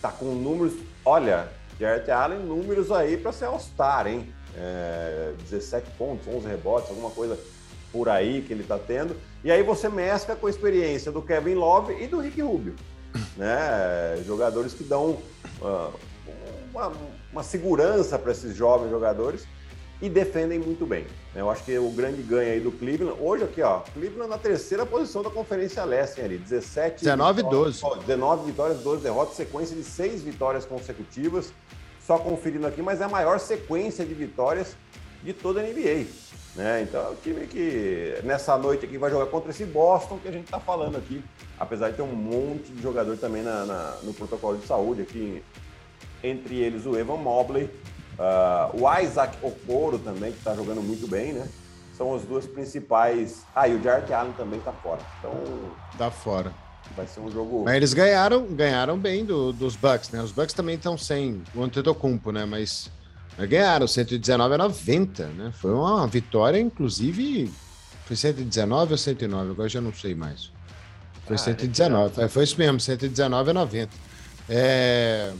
[0.00, 0.74] tá com números.
[1.04, 1.48] Olha,
[1.80, 4.32] Jarrett Allen, números aí para ser All-Star, hein?
[4.56, 7.38] é, 17 pontos, 11 rebotes, alguma coisa
[7.92, 9.16] por aí que ele está tendo.
[9.42, 12.74] E aí você mescla com a experiência do Kevin Love e do Rick Rubio,
[13.36, 14.22] né?
[14.26, 15.18] Jogadores que dão
[15.60, 15.92] uh,
[16.74, 16.92] uma,
[17.32, 19.46] uma, segurança para esses jovens jogadores
[20.02, 21.06] e defendem muito bem.
[21.34, 24.84] Eu acho que o grande ganho aí do Cleveland, hoje aqui, ó, Cleveland na terceira
[24.84, 27.82] posição da Conferência Leste ali, 17 19 e 12.
[28.06, 31.52] 19 vitórias, 12 derrotas, sequência de seis vitórias consecutivas
[32.06, 34.76] só conferindo aqui, mas é a maior sequência de vitórias
[35.22, 36.06] de toda a NBA.
[36.54, 36.82] Né?
[36.82, 40.30] Então é o time que nessa noite aqui vai jogar contra esse Boston que a
[40.30, 41.22] gente está falando aqui,
[41.58, 45.42] apesar de ter um monte de jogador também na, na, no protocolo de saúde aqui,
[46.24, 47.64] entre eles o Evan Mobley,
[48.18, 51.46] uh, o Isaac Okoro também, que está jogando muito bem, né?
[51.96, 53.44] São as duas principais.
[53.54, 55.00] Ah, e o Jarrett Allen também está fora.
[55.18, 55.32] Então.
[55.96, 56.52] Tá fora.
[56.96, 57.62] Vai ser um jogo.
[57.64, 60.20] Mas eles ganharam, ganharam bem do, dos Bucks, né?
[60.20, 62.44] Os Bucks também estão sem o Antetokounmpo, né?
[62.44, 62.90] Mas,
[63.38, 65.52] mas ganharam 119 a 90, né?
[65.54, 67.52] Foi uma vitória, inclusive.
[68.06, 69.50] Foi 119 ou 109?
[69.52, 70.50] Agora já não sei mais.
[71.26, 72.20] Foi ah, 119.
[72.20, 73.90] É, foi isso mesmo, 119 a 90.
[74.48, 75.32] É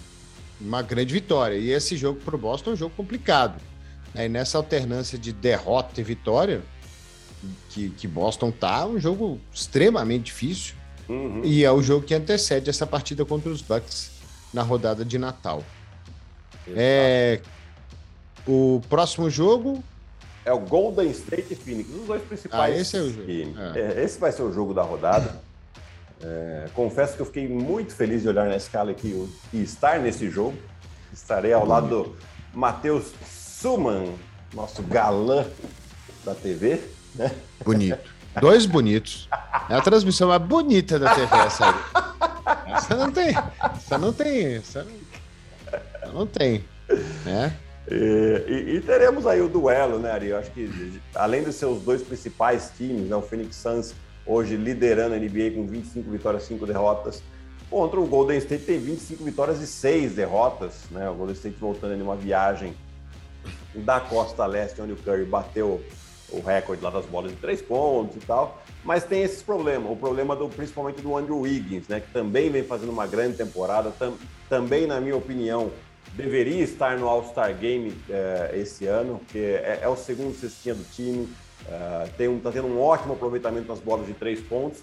[0.61, 1.57] uma grande vitória.
[1.57, 3.61] E esse jogo para o Boston é um jogo complicado.
[4.15, 4.27] Né?
[4.27, 6.63] E nessa alternância de derrota e vitória,
[7.71, 10.75] que, que Boston tá, um jogo extremamente difícil.
[11.09, 11.43] Uhum.
[11.45, 14.11] E é o jogo que antecede essa partida contra os Bucks
[14.53, 15.63] na rodada de Natal.
[16.67, 16.77] Exato.
[16.77, 17.41] É,
[18.47, 19.85] o próximo jogo
[20.45, 22.75] é o Golden State e Phoenix, os dois principais.
[22.75, 23.31] Ah, esse é o jogo.
[23.31, 23.81] É.
[23.81, 25.41] É, esse vai ser o jogo da rodada.
[26.27, 30.31] É, confesso que eu fiquei muito feliz de olhar na escala aqui e estar nesse
[30.31, 30.57] jogo.
[31.13, 32.17] Estarei ao lado do
[32.55, 34.15] Matheus Suman,
[34.55, 35.45] nosso galã
[36.25, 36.81] da TV.
[37.15, 37.31] Né?
[37.63, 38.11] Bonito.
[38.41, 39.29] Dois bonitos.
[39.69, 42.73] É a transmissão mais bonita da TV essa aí.
[42.73, 43.35] Essa não tem.
[43.77, 44.55] Essa não tem.
[44.55, 46.65] Essa não, não tem.
[47.25, 47.55] Né?
[47.91, 50.29] E, e, e, teremos aí o duelo, né, Ari?
[50.29, 53.95] Eu acho que além dos seus dois principais times, né, o Phoenix Suns
[54.27, 57.23] hoje liderando a NBA com 25 vitórias, 5 derrotas,
[57.71, 61.09] contra o Golden State tem 25 vitórias e 6 derrotas, né?
[61.11, 62.75] O Golden State voltando em uma viagem
[63.75, 65.83] da costa leste, onde o Curry bateu
[66.31, 69.91] o recorde lá das bolas de três pontos e tal, mas tem esses problemas.
[69.91, 73.91] O problema do, principalmente do Andrew Wiggins, né, que também vem fazendo uma grande temporada,
[73.91, 74.15] tam,
[74.49, 75.71] também, na minha opinião,
[76.15, 80.85] deveria estar no All-Star Game é, esse ano, que é, é, o segundo cestinha do
[80.93, 81.29] time,
[81.67, 84.81] uh, tem um, tá tendo um ótimo aproveitamento nas bolas de três pontos,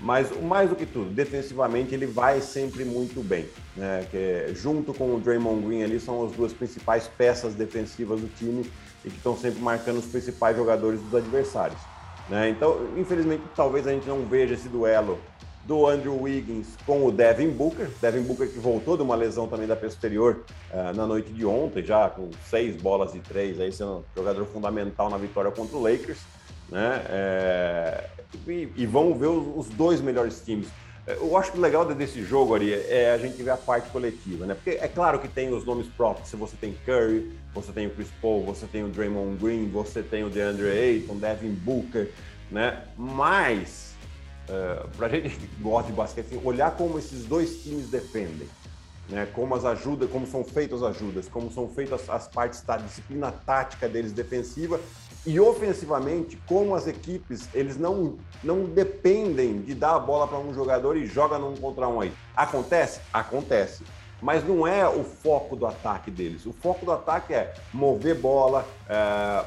[0.00, 4.06] mas mais do que tudo, defensivamente ele vai sempre muito bem, né?
[4.10, 8.68] Que junto com o Draymond Green ali são as duas principais peças defensivas do time
[9.04, 11.80] e que estão sempre marcando os principais jogadores dos adversários.
[12.28, 12.50] Né?
[12.50, 15.18] Então, infelizmente, talvez a gente não veja esse duelo
[15.64, 17.88] do Andrew Wiggins com o Devin Booker.
[18.00, 21.84] Devin Booker que voltou de uma lesão também da posterior uh, na noite de ontem,
[21.84, 26.18] já com seis bolas de três, aí sendo jogador fundamental na vitória contra o Lakers.
[26.68, 27.02] Né?
[27.08, 28.04] É...
[28.48, 30.68] E, e, vamos ver os, os, dois melhores times.
[31.06, 33.90] É, eu acho que o legal desse jogo, Ari, é a gente ver a parte
[33.90, 34.54] coletiva, né?
[34.54, 36.28] Porque é claro que tem os nomes próprios.
[36.28, 40.02] Se você tem Curry, você tem o Chris Paul, você tem o Draymond Green, você
[40.02, 42.10] tem o DeAndre Ayton, Devin Booker,
[42.50, 42.84] né?
[42.96, 43.91] Mas
[44.48, 48.48] uh, para gente que gosta de basquete, assim, olhar como esses dois times defendem,
[49.08, 49.26] né?
[49.34, 53.32] como as ajudas, como são feitas as ajudas, como são feitas as, partes da disciplina
[53.32, 54.80] tática deles defensiva
[55.24, 60.52] e ofensivamente, como as equipes eles não, não dependem de dar a bola para um
[60.52, 62.12] jogador e joga num contra um aí.
[62.36, 63.00] Acontece?
[63.12, 63.84] Acontece.
[64.20, 66.46] Mas não é o foco do ataque deles.
[66.46, 69.44] O foco do ataque é mover bola, é,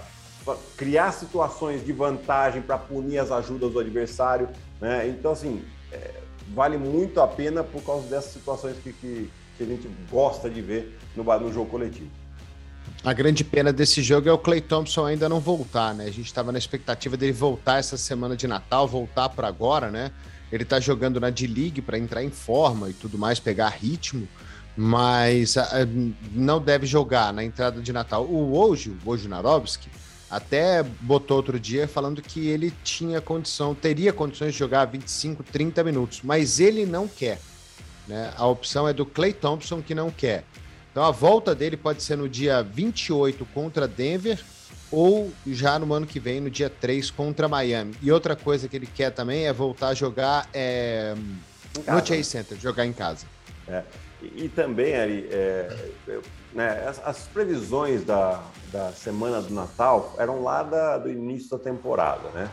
[0.77, 4.49] criar situações de vantagem para punir as ajudas do adversário.
[4.79, 5.07] Né?
[5.07, 6.21] Então, assim, é,
[6.53, 10.61] vale muito a pena por causa dessas situações que, que, que a gente gosta de
[10.61, 12.09] ver no, no jogo coletivo.
[13.03, 16.05] A grande pena desse jogo é o Clay Thompson ainda não voltar, né?
[16.05, 20.11] A gente estava na expectativa dele voltar essa semana de Natal, voltar para agora, né?
[20.51, 24.27] Ele está jogando na D-League para entrar em forma e tudo mais, pegar ritmo,
[24.75, 25.61] mas uh,
[26.31, 28.23] não deve jogar na entrada de Natal.
[28.25, 29.89] O hoje, o Ojo Narovski,
[30.29, 35.83] até botou outro dia falando que ele tinha condição, teria condições de jogar 25, 30
[35.83, 37.39] minutos, mas ele não quer.
[38.07, 38.33] Né?
[38.35, 40.43] A opção é do Clay Thompson que não quer.
[40.91, 44.39] Então a volta dele pode ser no dia 28 contra Denver
[44.91, 47.95] ou já no ano que vem, no dia 3 contra Miami.
[48.01, 51.13] E outra coisa que ele quer também é voltar a jogar é,
[51.75, 53.25] no Chase Center, jogar em casa.
[53.67, 53.83] É.
[54.21, 55.77] E, também, Ari, é,
[56.53, 61.63] né, as, as, previsões da, da semana do Natal eram lá da, do início da
[61.63, 62.49] temporada, né?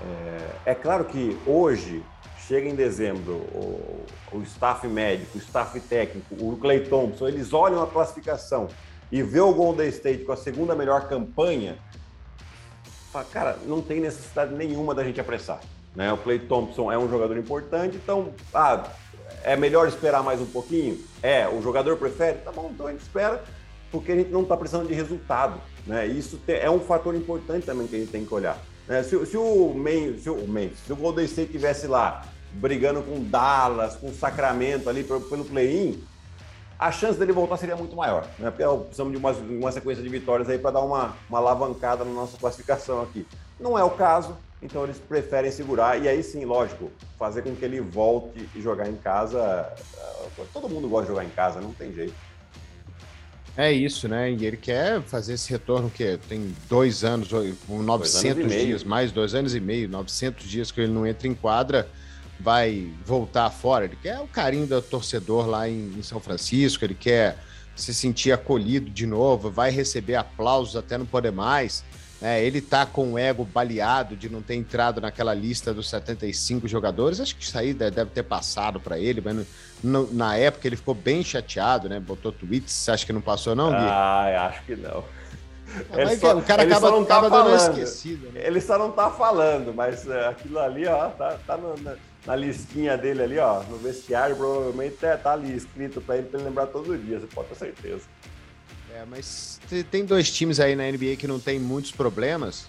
[0.00, 2.04] É, é, claro que hoje,
[2.46, 7.82] chega em dezembro, o, o staff médico, o staff técnico, o Clay Thompson, eles olham
[7.82, 8.68] a classificação
[9.10, 11.78] e vê o Golden State com a segunda melhor campanha,
[13.10, 15.60] fala, cara, não tem necessidade nenhuma da gente apressar.
[15.94, 16.12] Né?
[16.12, 18.86] O Clay Thompson é um jogador importante, então, ah,
[19.42, 20.98] é melhor esperar mais um pouquinho?
[21.22, 22.38] É, o jogador prefere?
[22.38, 23.42] Tá bom, então a gente espera,
[23.90, 25.60] porque a gente não está precisando de resultado.
[25.86, 26.06] Né?
[26.06, 28.58] Isso é um fator importante também que a gente tem que olhar.
[28.88, 29.02] Né?
[29.02, 33.22] Se, se, o Main, se o Memphis, se o Golden State estivesse lá brigando com
[33.22, 36.02] Dallas, com Sacramento ali pelo play-in,
[36.78, 38.26] a chance dele voltar seria muito maior.
[38.38, 38.50] Né?
[38.50, 42.36] Precisamos de uma, uma sequência de vitórias aí para dar uma, uma alavancada na nossa
[42.36, 43.26] classificação aqui.
[43.58, 47.64] Não é o caso, então eles preferem segurar e aí sim, lógico, fazer com que
[47.64, 49.72] ele volte e jogar em casa.
[50.38, 52.14] Eh, todo mundo gosta de jogar em casa, não tem jeito.
[53.56, 54.30] É isso, né?
[54.30, 59.34] E ele quer fazer esse retorno que tem dois anos, 900 dois dias, mais dois
[59.34, 61.88] anos e meio, 900 dias que ele não entra em quadra,
[62.38, 63.86] vai voltar fora.
[63.86, 67.38] Ele quer o carinho do torcedor lá em, em São Francisco, ele quer
[67.74, 71.82] se sentir acolhido de novo, vai receber aplausos até não poder mais.
[72.20, 76.66] É, ele tá com o ego baleado de não ter entrado naquela lista dos 75
[76.66, 77.20] jogadores.
[77.20, 79.46] Acho que isso aí deve ter passado para ele, mas
[80.12, 82.00] na época ele ficou bem chateado, né?
[82.00, 82.72] Botou tweets.
[82.72, 83.76] Você acha que não passou, não, Gui?
[83.76, 85.04] Ah, acho que não.
[85.92, 88.30] É, só, o cara acaba, não tá acaba dando esquecido.
[88.32, 88.46] Né?
[88.46, 92.36] Ele só não tá falando, mas uh, aquilo ali, ó, tá, tá no, na, na,
[92.36, 96.48] listinha dele ali, ó, no vestiário, provavelmente é, tá ali escrito para ele, pra ele
[96.48, 98.02] lembrar todo dia, você pode ter certeza.
[98.96, 102.66] É, mas tem dois times aí na NBA que não tem muitos problemas.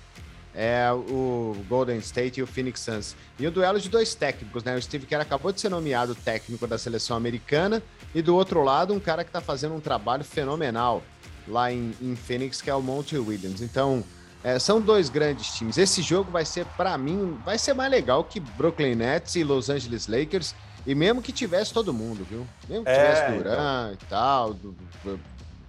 [0.53, 3.15] É o Golden State e o Phoenix Suns.
[3.39, 4.75] E o duelo de dois técnicos, né?
[4.75, 7.81] O Steve Kerr acabou de ser nomeado técnico da seleção americana.
[8.13, 11.01] E do outro lado, um cara que está fazendo um trabalho fenomenal
[11.47, 13.61] lá em, em Phoenix, que é o Monty Williams.
[13.61, 14.03] Então,
[14.43, 15.77] é, são dois grandes times.
[15.77, 19.69] Esse jogo vai ser, para mim, vai ser mais legal que Brooklyn Nets e Los
[19.69, 20.55] Angeles Lakers.
[20.86, 22.45] E mesmo que tivesse todo mundo, viu?
[22.67, 23.93] Mesmo que tivesse é, Duran então...
[23.93, 25.19] e tal, do, do,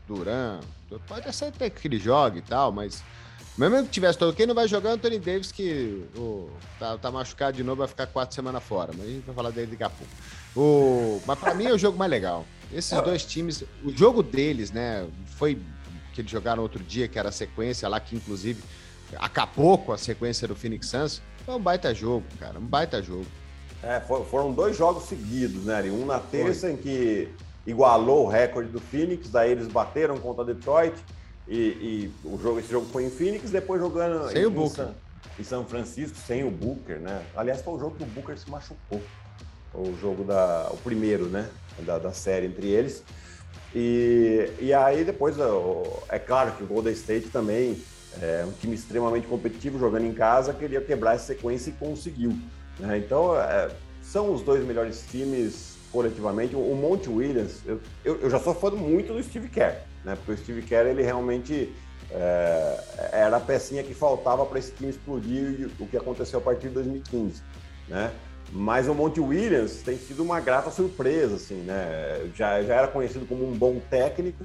[0.08, 0.60] Duran.
[1.06, 3.04] Pode ser até que ele jogue e tal, mas
[3.58, 6.48] mesmo que tivesse todo, quem não vai jogar é o Anthony Davis, que oh,
[6.78, 8.92] tá, tá, machucado de novo, vai ficar quatro semanas fora.
[8.96, 10.12] Mas a gente vai falar dele daqui a pouco.
[10.56, 12.46] O, mas para mim é o jogo mais legal.
[12.72, 15.06] Esses dois times, o jogo deles, né?
[15.36, 15.60] Foi
[16.14, 18.62] que eles jogaram outro dia, que era a sequência lá, que inclusive
[19.16, 21.22] acabou com a sequência do Phoenix Suns.
[21.44, 22.58] Foi um baita jogo, cara.
[22.58, 23.26] Um baita jogo.
[23.82, 25.82] É, foram dois jogos seguidos, né?
[25.84, 26.72] Um na terça, Foi.
[26.72, 27.28] em que
[27.68, 30.94] igualou o recorde do Phoenix, daí eles bateram contra Detroit
[31.46, 34.88] e, e, o jogo, esse jogo foi em Phoenix, depois jogando sem em, o Booker.
[35.38, 37.22] em São Francisco sem o Booker, né?
[37.36, 39.00] Aliás, foi o jogo que o Booker se machucou.
[39.74, 40.68] O jogo da.
[40.70, 41.48] o primeiro, né?
[41.80, 43.02] Da, da série entre eles.
[43.74, 45.36] E, e aí depois,
[46.08, 47.82] é claro que o Golden State também
[48.20, 52.36] é um time extremamente competitivo, jogando em casa, queria quebrar essa sequência e conseguiu.
[52.78, 52.98] Né?
[52.98, 53.70] Então, é,
[54.02, 56.54] são os dois melhores times coletivamente.
[56.54, 60.16] O Monte Williams, eu, eu, eu, já sou fã muito do Steve Kerr, né?
[60.16, 61.72] porque o Steve Kerr ele realmente
[62.10, 66.68] é, era a pecinha que faltava para esse time explodir o que aconteceu a partir
[66.68, 67.42] de 2015.
[67.88, 68.12] Né?
[68.52, 72.30] Mas o Monte Williams tem sido uma grata surpresa, assim, né?
[72.34, 74.42] Já, já era conhecido como um bom técnico,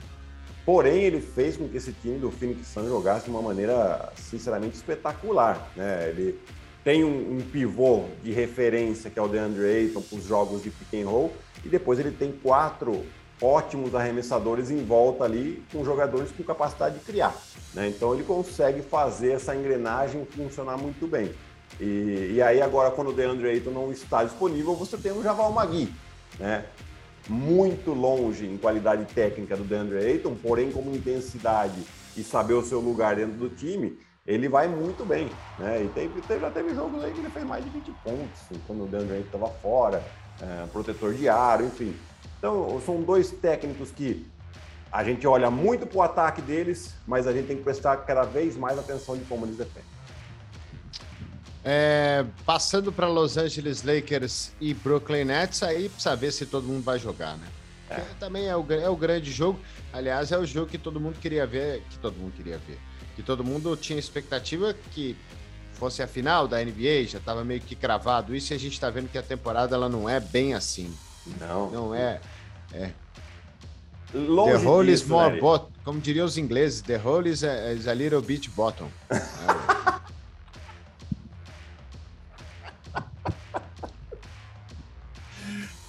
[0.66, 4.76] porém ele fez com que esse time do Phoenix Suns jogasse de uma maneira, sinceramente,
[4.76, 6.10] espetacular, né?
[6.10, 6.38] Ele
[6.84, 10.70] tem um, um pivô de referência, que é o DeAndre Ayton, para os jogos de
[10.70, 13.04] pick and roll, e depois ele tem quatro
[13.42, 17.36] ótimos arremessadores em volta ali, com jogadores com capacidade de criar.
[17.74, 17.88] Né?
[17.88, 21.32] Então ele consegue fazer essa engrenagem funcionar muito bem.
[21.80, 25.52] E, e aí agora, quando o DeAndre Ayton não está disponível, você tem o Javal
[25.52, 25.92] Magui,
[26.40, 26.66] né?
[27.28, 31.82] Muito longe em qualidade técnica do DeAndre Ayton, porém como intensidade
[32.16, 35.84] e saber o seu lugar dentro do time, ele vai muito bem, né?
[35.84, 38.62] E teve, teve, já teve jogos aí que ele fez mais de 20 pontos, assim,
[38.66, 40.04] quando o DeAndre estava fora,
[40.42, 41.96] é, protetor de aro, enfim.
[42.38, 44.26] Então, são dois técnicos que
[44.92, 48.24] a gente olha muito para o ataque deles, mas a gente tem que prestar cada
[48.24, 49.94] vez mais atenção de como eles defendem.
[51.66, 56.84] É, passando para Los Angeles Lakers e Brooklyn Nets, aí precisa ver se todo mundo
[56.84, 57.48] vai jogar, né?
[57.90, 58.02] É.
[58.20, 59.60] Também é o, é o grande jogo.
[59.92, 62.78] Aliás, é o jogo que todo mundo queria ver, que todo mundo queria ver.
[63.16, 65.16] Que todo mundo tinha expectativa que
[65.74, 68.90] fosse a final da NBA, já estava meio que cravado isso, e a gente está
[68.90, 70.94] vendo que a temporada ela não é bem assim.
[71.40, 71.70] Não.
[71.72, 72.20] Não é.
[72.72, 72.92] é.
[74.14, 75.72] Longe the hole disso, is more bottom.
[75.84, 78.88] Como diriam os ingleses, the hole is a, is a little bit bottom.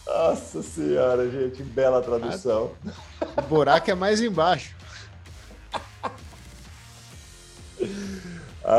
[0.06, 2.72] Nossa senhora, gente, bela tradução.
[3.36, 4.73] O buraco é mais embaixo.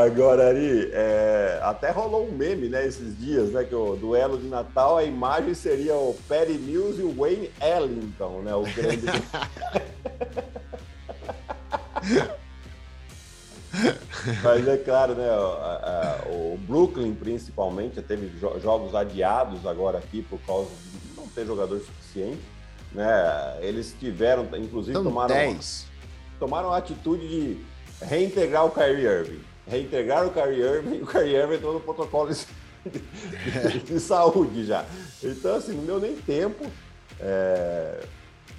[0.04, 4.46] Agora, Ari, é, até rolou um meme, né, esses dias, né, que o duelo de
[4.46, 9.06] Natal, a imagem seria o Perry Mills e o Wayne Ellington, né, o grande...
[14.42, 18.30] Mas é claro, né, a, a, o Brooklyn, principalmente, teve
[18.60, 22.42] jogos adiados agora aqui por causa de não ter jogador suficiente,
[22.92, 25.34] né, eles tiveram, inclusive, São tomaram...
[25.34, 25.86] 10.
[26.38, 27.64] Tomaram a atitude de
[28.02, 32.32] reintegrar o Kyrie Irving reintegraram o Kyrie Irving e o Kyrie Irving entrou no protocolo
[32.32, 34.84] de, de, de, saúde já.
[35.22, 36.66] Então, assim, não deu nem tempo.
[37.20, 38.04] É...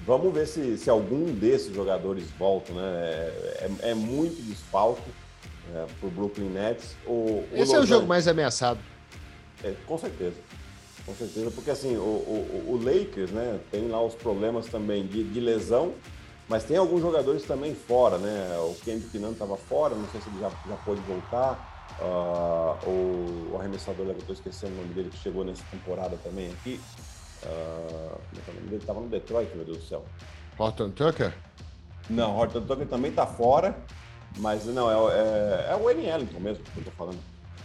[0.06, 2.82] Vamos ver se, se algum desses jogadores voltam, né?
[2.82, 5.10] É, é, é muito desfalque
[5.74, 6.96] é, para o Brooklyn Nets.
[7.06, 8.80] O, Esse é o jogo mais ameaçado.
[9.64, 10.36] É, com certeza.
[11.06, 15.24] Com certeza, porque assim, o, o, o Lakers, né, tem lá os problemas também de,
[15.24, 15.94] de lesão
[16.48, 18.58] mas tem alguns jogadores também fora, né?
[18.60, 21.76] O Kendrick Pinano estava fora, não sei se ele já, já pôde voltar.
[22.00, 26.50] Uh, o, o arremessador, eu estou esquecendo o nome dele, que chegou nessa temporada também
[26.52, 26.80] aqui.
[27.44, 28.82] Uh, como é o nome dele?
[28.82, 30.06] Estava no Detroit, meu Deus do céu.
[30.58, 31.34] Horton Tucker?
[32.10, 33.78] Não, Horton Tucker também está fora,
[34.38, 37.20] mas não, é, é, é o Wayne Ellington mesmo que eu estou falando.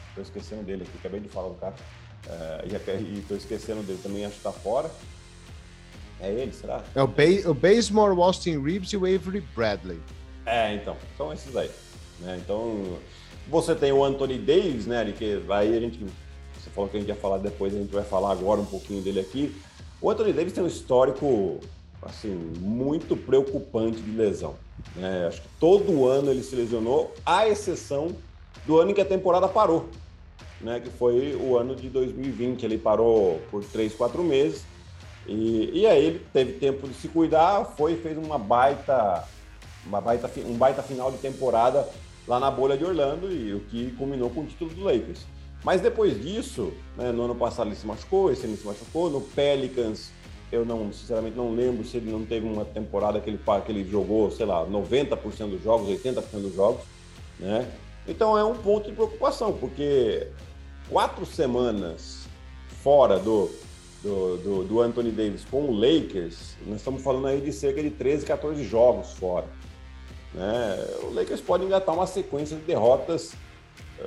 [0.09, 1.75] Estou esquecendo dele aqui, acabei de falar do cara.
[2.27, 4.91] Uh, e estou esquecendo dele também, acho que está fora.
[6.23, 6.85] É ele, será?
[6.95, 9.99] É o, ba o Basemore, o Austin Reeves e o Avery Bradley.
[10.47, 11.69] É, então, são esses aí.
[12.21, 12.41] Né?
[12.43, 12.97] Então,
[13.49, 15.99] você tem o Anthony Davis, né, que aí a gente,
[16.55, 19.03] você falou que a gente ia falar depois, a gente vai falar agora um pouquinho
[19.03, 19.53] dele aqui.
[20.01, 21.59] O Anthony Davis tem um histórico,
[22.01, 24.55] assim, muito preocupante de lesão.
[24.95, 25.27] Né?
[25.27, 28.15] Acho que todo ano ele se lesionou, à exceção
[28.65, 29.89] do ano em que a temporada parou,
[30.61, 32.65] né, que foi o ano de 2020.
[32.65, 34.71] Ele parou por três, quatro meses
[35.27, 39.25] e, e aí ele teve tempo de se cuidar, foi e fez uma baita,
[39.87, 41.89] uma baita, um baita final de temporada
[42.27, 45.27] lá na bolha de Orlando, e o que culminou com o título do Lakers.
[45.65, 49.21] Mas depois disso, né, no ano passado ele se machucou, esse ano se machucou, no
[49.21, 50.11] Pelicans
[50.51, 53.89] eu não, sinceramente não lembro se ele não teve uma temporada que ele, que ele
[53.91, 56.83] jogou, sei lá, 90% dos jogos, 80% dos jogos,
[57.41, 57.67] né?
[58.07, 60.29] Então é um ponto de preocupação, porque
[60.91, 62.27] quatro semanas
[62.83, 63.51] fora do,
[64.03, 67.91] do, do, do, Anthony Davis com o Lakers, nós estamos falando aí de cerca de
[67.91, 69.47] 13, 14 jogos fora.
[70.35, 70.87] Né?
[71.03, 73.33] O Lakers pode engatar uma sequência de derrotas
[74.01, 74.07] eh,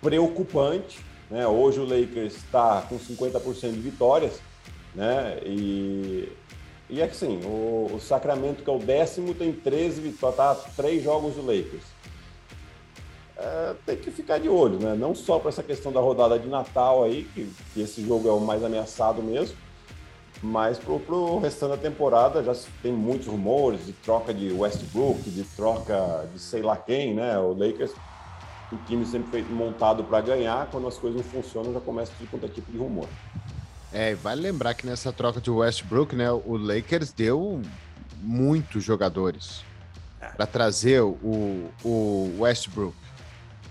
[0.00, 0.98] preocupante.
[1.30, 1.46] Né?
[1.46, 4.40] Hoje o Lakers está com 50% de vitórias.
[4.94, 5.38] Né?
[5.44, 6.32] E,
[6.88, 10.54] e é que sim, o, o Sacramento, que é o décimo, tem 13 vitórias, tá?
[10.76, 11.95] Três jogos do Lakers.
[13.36, 14.94] É, tem que ficar de olho, né?
[14.94, 18.32] Não só para essa questão da rodada de Natal aí, que, que esse jogo é
[18.32, 19.56] o mais ameaçado mesmo,
[20.42, 25.44] mas pro, pro restante da temporada já tem muitos rumores de troca de Westbrook, de
[25.44, 27.38] troca de sei lá quem, né?
[27.38, 27.92] O Lakers,
[28.72, 32.30] o time sempre foi montado para ganhar, quando as coisas não funcionam já começa tudo
[32.30, 33.08] quanto é tipo de rumor.
[33.92, 37.62] É, vale lembrar que nessa troca de Westbrook, né, o Lakers deu
[38.20, 39.62] muitos jogadores
[40.20, 40.26] é.
[40.28, 43.05] para trazer o, o Westbrook.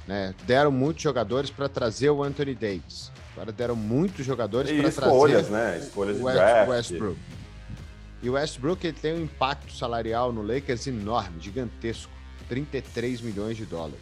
[0.07, 0.33] Né?
[0.45, 3.11] Deram muitos jogadores para trazer o Anthony Davis.
[3.33, 5.79] Agora deram muitos jogadores para trazer escolhas, né?
[5.79, 6.69] Escolhas de West, draft.
[6.69, 7.19] Westbrook.
[8.23, 12.11] E o Westbrook ele tem um impacto salarial no Lakers enorme, gigantesco,
[12.47, 13.99] 33 milhões de dólares.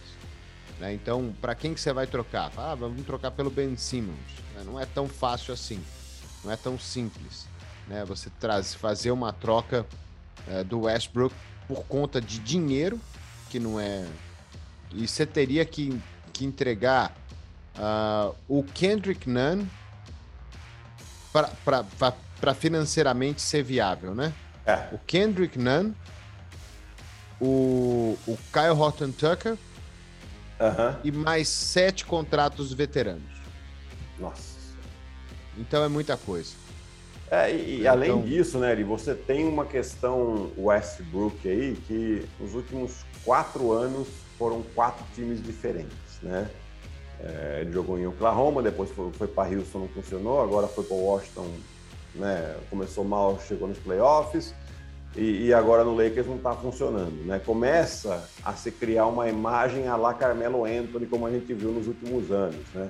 [0.79, 0.93] Né?
[0.93, 2.51] Então, para quem que você vai trocar?
[2.57, 4.17] Ah, vamos trocar pelo Ben Simmons.
[4.55, 4.63] Né?
[4.65, 5.83] Não é tão fácil assim,
[6.43, 7.47] não é tão simples.
[7.87, 8.03] Né?
[8.05, 9.85] Você traz, fazer uma troca
[10.47, 11.33] é, do Westbrook
[11.67, 12.99] por conta de dinheiro,
[13.49, 14.05] que não é.
[14.93, 15.99] E você teria que,
[16.31, 17.15] que entregar
[17.75, 19.65] uh, o Kendrick Nunn
[22.41, 24.33] para financeiramente ser viável, né?
[24.65, 24.87] É.
[24.91, 25.91] O Kendrick Nunn,
[27.41, 29.57] o, o Kyle Horton Tucker
[31.03, 33.31] e mais sete contratos veteranos.
[34.19, 34.53] Nossa.
[35.57, 36.53] Então é muita coisa.
[37.29, 37.91] É, e, então...
[37.91, 44.07] além disso, né, Eli, você tem uma questão Westbrook aí que nos últimos quatro anos
[44.37, 46.49] foram quatro times diferentes, né?
[47.19, 50.95] É, ele jogou em Oklahoma, depois foi, foi para Houston, não funcionou, agora foi para
[50.95, 51.47] Washington,
[52.15, 52.55] né?
[52.69, 54.53] Começou mal, chegou nos playoffs
[55.15, 57.39] e, e agora no Lakers não está funcionando, né?
[57.39, 61.87] Começa a se criar uma imagem a lá Carmelo Anthony, como a gente viu nos
[61.87, 62.89] últimos anos, né?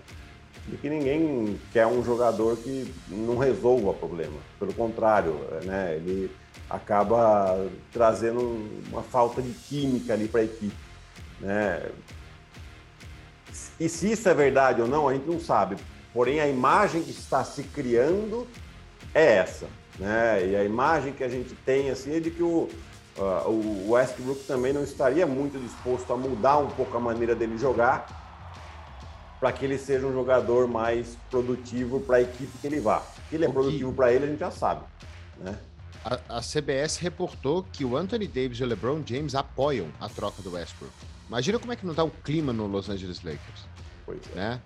[0.67, 4.37] De que ninguém quer um jogador que não resolva o problema.
[4.57, 5.33] Pelo contrário,
[5.65, 5.95] né?
[5.97, 6.31] Ele
[6.69, 10.75] acaba trazendo uma falta de química ali para a equipe,
[11.43, 11.91] né?
[13.79, 15.75] E se isso é verdade ou não, a gente não sabe.
[16.13, 18.47] Porém, a imagem que está se criando
[19.13, 19.67] é essa.
[19.99, 20.47] Né?
[20.47, 22.69] E a imagem que a gente tem assim, é de que o,
[23.17, 27.57] uh, o Westbrook também não estaria muito disposto a mudar um pouco a maneira dele
[27.57, 28.21] jogar
[29.39, 33.03] para que ele seja um jogador mais produtivo para a equipe que ele vá.
[33.29, 34.83] Que ele é produtivo para ele, a gente já sabe.
[35.37, 35.53] Né?
[36.05, 40.41] A, a, CBS reportou que o Anthony Davis e o LeBron James apoiam a troca
[40.41, 40.93] do Westbrook.
[41.27, 43.67] Imagina como é que não está o clima no Los Angeles Lakers.
[44.05, 44.35] Pois é.
[44.35, 44.61] Né?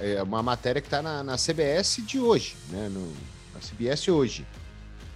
[0.00, 2.88] é uma matéria que está na, na, CBS de hoje, né?
[2.92, 3.12] No,
[3.54, 4.46] na CBS hoje.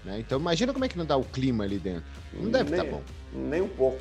[0.05, 0.21] Né?
[0.21, 2.05] Então imagina como é que não dá o clima ali dentro.
[2.33, 3.03] Não deve estar tá bom.
[3.33, 3.99] Nem um pouco.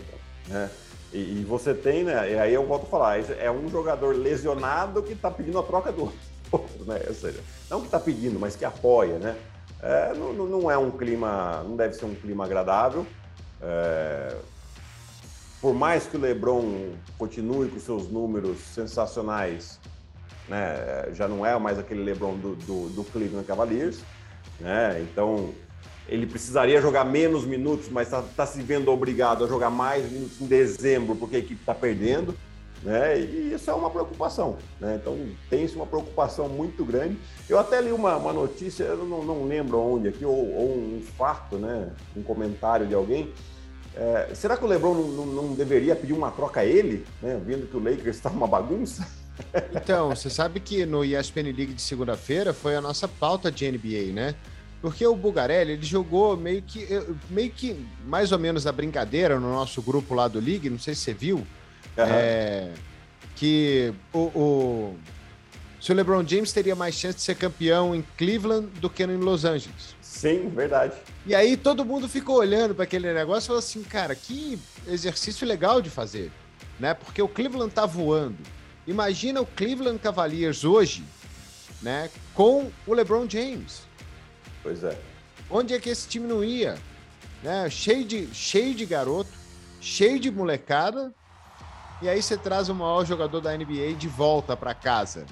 [0.47, 0.69] Né?
[1.11, 2.31] E, e, você tem, né?
[2.31, 5.91] E aí eu volto a falar, é um jogador lesionado que está pedindo a troca
[5.91, 6.11] do
[6.51, 7.01] outro, né?
[7.07, 9.35] Ou seja, não que está pedindo, mas que apoia, né?
[9.81, 13.05] É, não, não, é um clima, não deve ser um clima agradável.
[13.61, 14.35] É,
[15.63, 19.79] por mais que o LeBron continue com seus números sensacionais,
[20.49, 24.01] né, já não é mais aquele LeBron do, do, do Cleveland Cavaliers,
[24.59, 25.01] né?
[25.01, 25.53] Então
[26.05, 30.41] ele precisaria jogar menos minutos, mas está tá se vendo obrigado a jogar mais minutos
[30.41, 32.35] em dezembro porque a equipe está perdendo,
[32.81, 33.17] né?
[33.17, 34.99] E isso é uma preocupação, né?
[35.01, 35.17] Então
[35.49, 37.17] tem-se uma preocupação muito grande.
[37.47, 41.01] Eu até li uma, uma notícia, eu não, não lembro onde aqui, ou, ou, um
[41.17, 41.89] fato, né?
[42.17, 43.31] Um comentário de alguém
[43.95, 47.39] é, será que o LeBron não, não, não, deveria pedir uma troca a ele, né,
[47.45, 49.07] vendo que o Lakers está uma bagunça?
[49.73, 54.13] Então, você sabe que no ESPN League de segunda-feira foi a nossa pauta de NBA,
[54.13, 54.35] né?
[54.79, 56.87] Porque o Bugarelli, ele jogou meio que,
[57.31, 60.93] meio que mais ou menos a brincadeira no nosso grupo lá do League, não sei
[60.93, 61.45] se você viu, uhum.
[61.97, 62.69] é,
[63.35, 64.97] que o, o,
[65.83, 69.17] se o LeBron James teria mais chance de ser campeão em Cleveland do que em
[69.17, 69.97] Los Angeles.
[69.99, 70.95] Sim, verdade.
[71.25, 74.57] E aí todo mundo ficou olhando para aquele negócio e falou assim, cara, que
[74.87, 76.31] exercício legal de fazer,
[76.79, 76.93] né?
[76.93, 78.37] Porque o Cleveland tá voando.
[78.87, 81.03] Imagina o Cleveland Cavaliers hoje,
[81.81, 83.81] né, com o LeBron James.
[84.63, 84.97] Pois é.
[85.49, 86.77] Onde é que esse time não ia?
[87.43, 87.69] Né?
[87.69, 89.31] Cheio de cheio de garoto,
[89.81, 91.13] cheio de molecada.
[92.01, 95.25] E aí você traz o maior jogador da NBA de volta para casa.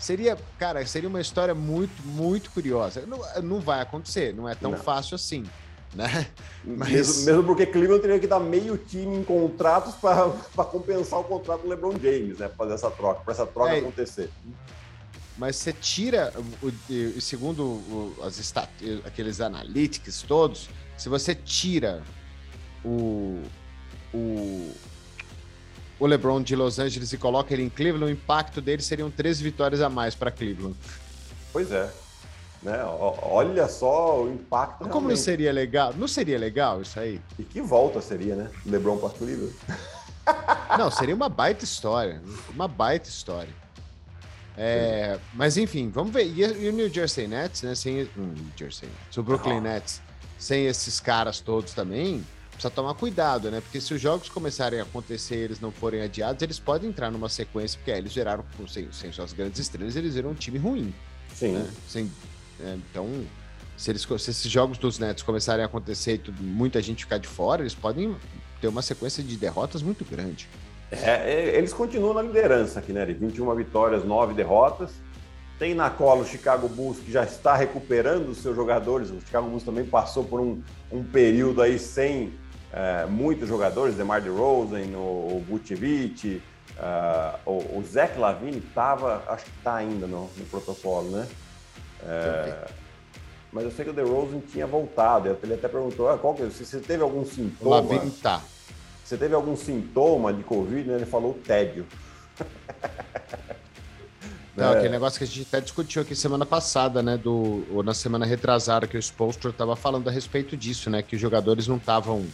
[0.00, 3.04] Seria, cara, seria uma história muito, muito curiosa.
[3.06, 4.78] Não, não vai acontecer, não é tão não.
[4.78, 5.44] fácil assim.
[5.94, 6.26] Né?
[6.64, 6.88] Mas...
[6.88, 10.30] Mesmo, mesmo, porque Cleveland teria que dar meio time em contratos para
[10.64, 12.48] compensar o contrato do LeBron James, né?
[12.48, 14.30] Para fazer essa troca, para essa troca é, acontecer.
[15.36, 16.32] Mas você tira,
[17.20, 18.70] segundo as stat,
[19.04, 22.02] aqueles analytics todos, se você tira
[22.84, 23.42] o,
[24.14, 24.72] o,
[26.00, 29.38] o LeBron de Los Angeles e coloca ele em Cleveland, o impacto dele seriam três
[29.38, 30.74] vitórias a mais para Cleveland.
[31.52, 31.90] Pois é.
[32.62, 32.82] Né?
[33.22, 34.78] Olha só o impacto.
[34.78, 35.10] Como realmente.
[35.10, 35.94] não seria legal?
[35.94, 37.20] Não seria legal isso aí?
[37.38, 38.50] E que volta seria, né?
[38.64, 39.54] LeBron para Cleveland.
[40.78, 42.22] Não, seria uma baita história.
[42.50, 43.52] Uma baita história.
[44.56, 46.26] É, mas enfim, vamos ver.
[46.26, 47.74] E, o New Jersey Nets, né?
[47.74, 49.60] Sem hum, New Jersey Nets, o Brooklyn oh.
[49.62, 50.00] Nets,
[50.38, 52.24] sem esses caras todos também,
[52.60, 53.60] precisa tomar cuidado, né?
[53.60, 57.10] Porque se os jogos começarem a acontecer e eles não forem adiados, eles podem entrar
[57.10, 60.58] numa sequência, porque aí eles viraram, sem, sem suas grandes estrelas, eles viram um time
[60.58, 60.94] ruim.
[61.34, 61.54] Sim.
[61.54, 61.70] Né?
[61.88, 62.10] Sem,
[62.60, 63.08] é, então,
[63.76, 67.18] se, eles, se esses jogos dos Nets começarem a acontecer e tudo, muita gente ficar
[67.18, 68.14] de fora, eles podem
[68.60, 70.46] ter uma sequência de derrotas muito grande.
[70.90, 73.06] É, é eles continuam na liderança aqui, né?
[73.06, 74.90] 21 vitórias, 9 derrotas.
[75.58, 79.10] Tem na cola o Chicago Bulls, que já está recuperando os seus jogadores.
[79.10, 82.32] O Chicago Bulls também passou por um, um período aí sem
[82.72, 86.40] é, muitos jogadores, DeMar DeRozan, o, o Vucevic,
[86.78, 91.26] uh, o, o Zach Lavine estava, acho que está ainda no, no, protocolo, né?
[92.02, 92.68] É,
[93.52, 95.36] mas eu sei que o DeRozan tinha voltado.
[95.42, 97.80] Ele até perguntou, ah, qual que, é, se você teve algum sintoma...
[97.80, 98.40] Lavine tá.
[99.04, 100.88] Você teve algum sintoma de Covid?
[100.88, 100.94] Né?
[100.94, 101.84] Ele falou tédio.
[104.56, 104.78] Não, é.
[104.78, 107.16] aquele negócio que a gente até discutiu aqui semana passada, né?
[107.16, 111.02] Do, ou na semana retrasada, que o Spolstra estava falando a respeito disso, né?
[111.02, 112.24] Que os jogadores não estavam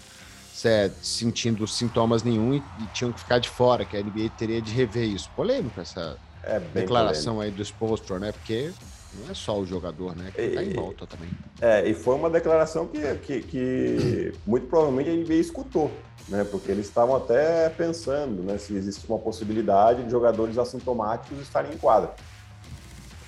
[0.65, 4.63] é, sentindo sintomas nenhum e, e, tinham que ficar de fora, que a NBA teria
[4.63, 5.31] de rever isso.
[5.37, 7.55] Polêmico essa é declaração polêmico.
[7.55, 8.33] aí do Spolstra, né?
[8.33, 8.73] Porque
[9.15, 10.31] não é só o jogador, né?
[10.35, 11.31] Que tá em volta também.
[11.61, 15.91] É, e foi uma declaração que, que, que muito provavelmente a NBA escutou,
[16.29, 16.45] né?
[16.45, 18.59] Porque eles estavam até pensando, né?
[18.59, 22.15] Se existe uma possibilidade de jogadores assintomáticos estarem em quadra.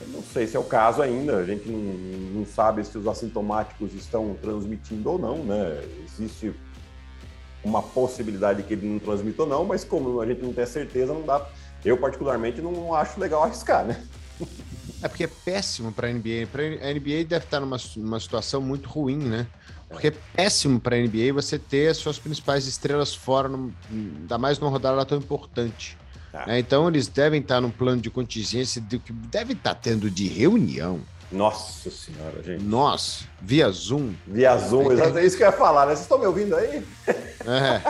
[0.00, 1.80] Eu não sei se é o caso ainda, a gente não,
[2.40, 5.82] não sabe se os assintomáticos estão transmitindo ou não, né?
[6.04, 6.54] Existe
[7.64, 11.12] uma possibilidade que ele não transmita ou não, mas como a gente não tem certeza,
[11.12, 11.46] não dá.
[11.84, 14.02] Eu, particularmente, não acho legal arriscar, né?
[15.02, 16.48] É porque é péssimo para a NBA.
[16.50, 19.46] Pra, a NBA deve estar numa, numa situação muito ruim, né?
[19.88, 24.36] Porque é péssimo para a NBA você ter as suas principais estrelas fora, no, ainda
[24.36, 25.96] mais numa rodada tão importante.
[26.30, 26.46] Tá.
[26.46, 26.58] Né?
[26.58, 31.00] Então eles devem estar num plano de contingência do que deve estar tendo de reunião.
[31.30, 32.64] Nossa senhora, gente.
[32.64, 34.14] Nossa, via Zoom.
[34.26, 35.92] Via Zoom, é isso que eu ia falar, né?
[35.92, 36.82] Vocês estão me ouvindo aí?
[37.06, 37.82] É.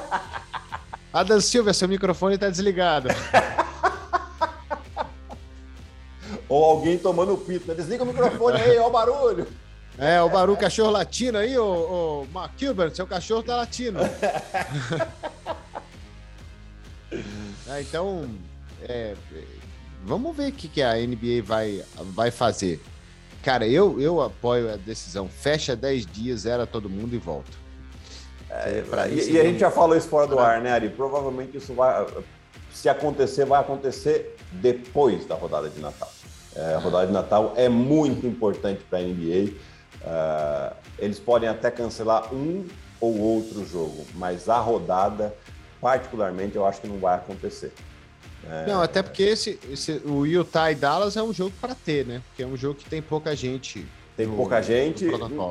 [1.13, 3.09] Adam Silva, seu microfone está desligado.
[6.49, 7.75] Ou alguém tomando pito, né?
[7.75, 9.47] Desliga o microfone aí, ó o barulho.
[9.99, 14.01] É, o barulho, cachorro latino aí, ô, ô Mark Gilbert, seu cachorro tá latino.
[17.69, 18.29] é, então,
[18.83, 19.15] é,
[20.05, 22.81] vamos ver o que, que a NBA vai, vai fazer.
[23.43, 25.29] Cara, eu, eu apoio a decisão.
[25.29, 27.51] Fecha 10 dias, era todo mundo e volta.
[28.51, 30.89] É, e, e, a gente já falou isso fora do ar, né, Ari?
[30.89, 32.07] Provavelmente isso vai.
[32.73, 36.11] Se acontecer, vai acontecer depois da rodada de Natal.
[36.57, 39.53] É, a rodada de Natal é muito importante para a NBA.
[40.01, 42.67] Uh, eles podem até cancelar um
[43.01, 45.35] ou outro jogo, mas a rodada,
[45.81, 47.73] particularmente, eu acho que não vai acontecer.
[48.51, 48.67] É...
[48.67, 52.23] Não, até porque esse, esse, o Utah e Dallas é um jogo para ter, né?
[52.29, 53.87] Porque é um jogo que tem pouca gente.
[54.17, 55.07] Tem no, pouca gente.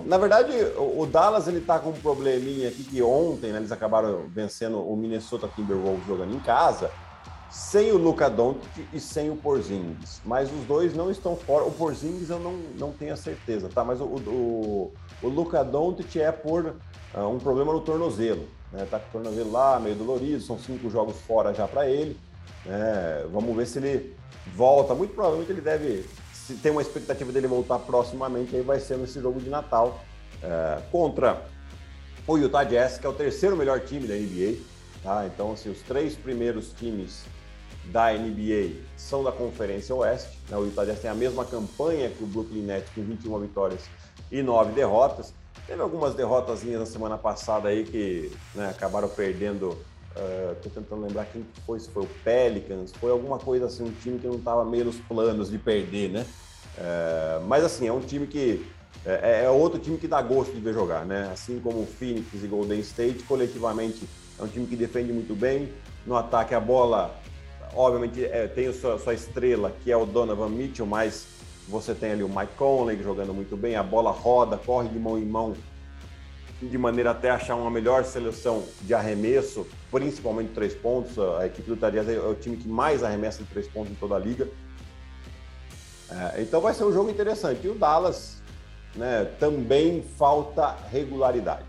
[0.06, 3.72] Na verdade, o, o, Dallas ele tá com um probleminha aqui que ontem né, eles
[3.72, 6.92] acabaram vencendo o Minnesota Timberwolves jogando em casa,
[7.50, 10.22] sem o Luca Doncic e sem o Porzingis.
[10.26, 11.64] Mas os dois não estão fora.
[11.64, 13.86] O Porzingis eu não, não tenho a certeza, tá?
[13.86, 14.94] Mas o, o,
[15.24, 16.76] o Luca Doncic é por
[17.16, 18.48] uh, um problema no tornozelo.
[18.72, 18.86] Né?
[18.90, 22.18] Tá com o tornozelo lá, meio dolorido, são cinco jogos fora já para ele.
[22.68, 24.16] É, vamos ver se ele
[24.56, 24.94] volta.
[24.94, 29.22] Muito provavelmente ele deve, se tem uma expectativa dele voltar proximamente, aí vai ser nesse
[29.22, 30.04] jogo de Natal
[30.44, 31.42] é, contra
[32.28, 34.60] o Utah Jazz, que é o terceiro melhor time da NBA.
[35.02, 35.26] Tá?
[35.26, 37.24] Então, assim, os três primeiros times
[37.86, 40.38] da NBA são da Conferência Oeste.
[40.50, 40.58] Né?
[40.58, 43.84] O Utah Jazz tem a mesma campanha que o Brooklyn Nets, com 21 vitórias
[44.30, 45.34] e 9 derrotas.
[45.66, 49.78] Teve algumas derrotas na semana passada aí que né, acabaram perdendo
[50.54, 53.92] Estou uh, tentando lembrar quem foi, se foi o Pelicans, foi alguma coisa assim, um
[53.92, 56.26] time que não estava meio nos planos de perder, né?
[56.78, 58.66] Uh, mas assim, é um time que
[59.06, 61.30] é, é, outro time que dá gosto de ver jogar, né?
[61.32, 64.08] Assim como o Phoenix e Golden State, coletivamente
[64.40, 65.70] é um time que defende muito bem.
[66.06, 67.16] No ataque, a bola,
[67.74, 71.26] obviamente, é, tem a sua, sua, estrela, que é o Donovan Mitchell, mas
[71.68, 75.18] você tem ali o Mike Conley jogando muito bem, a bola roda, corre de mão
[75.18, 75.54] em mão
[76.62, 81.18] de maneira até achar uma melhor seleção de arremesso, principalmente três pontos.
[81.20, 84.16] A equipe do Tadias é o time que mais arremessa de três pontos em toda
[84.16, 84.48] a liga.
[86.10, 87.66] É, então vai ser um jogo interessante.
[87.66, 88.42] E o Dallas
[88.96, 91.66] né, também falta regularidade.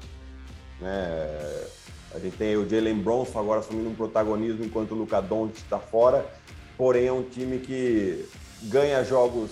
[0.81, 1.67] Né?
[2.15, 5.79] A gente tem o Jalen Bronson agora assumindo um protagonismo enquanto o Luca Doncic está
[5.79, 6.25] fora.
[6.77, 8.27] Porém, é um time que
[8.63, 9.51] ganha jogos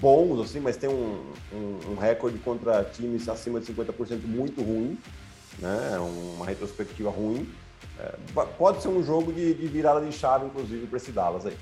[0.00, 4.98] bons, assim, mas tem um, um, um recorde contra times acima de 50% muito ruim,
[5.58, 5.98] né?
[6.36, 7.48] Uma retrospectiva ruim.
[7.98, 8.14] é,
[8.58, 11.56] pode ser um jogo de, de, virada de chave, inclusive, para esse Dallas aí.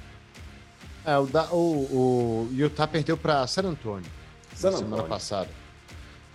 [1.04, 4.10] É, o, o, o Utah perdeu para San Antonio
[4.54, 5.48] San semana passada.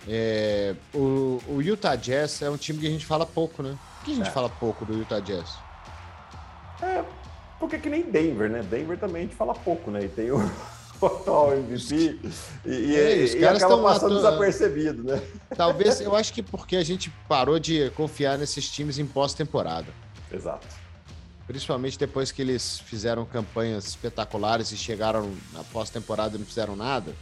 [0.08, 3.78] É, o, o, Utah Jazz é um time que a gente fala pouco, né?
[3.98, 4.32] Por que a gente é.
[4.32, 5.58] fala pouco do Utah Jazz?
[6.80, 7.04] É,
[7.60, 8.62] porque é que nem Denver, né?
[8.62, 10.04] Denver também a gente fala pouco, né?
[10.04, 10.38] E tem o,
[11.06, 12.18] atual MVP
[12.64, 15.22] e, e, é, e acaba passando desapercebido, né?
[15.56, 19.88] Talvez, eu acho que porque a gente parou de confiar nesses times em pós-temporada.
[20.32, 20.66] Exato.
[21.46, 27.12] Principalmente depois que eles fizeram campanhas espetaculares e chegaram na pós-temporada e não fizeram nada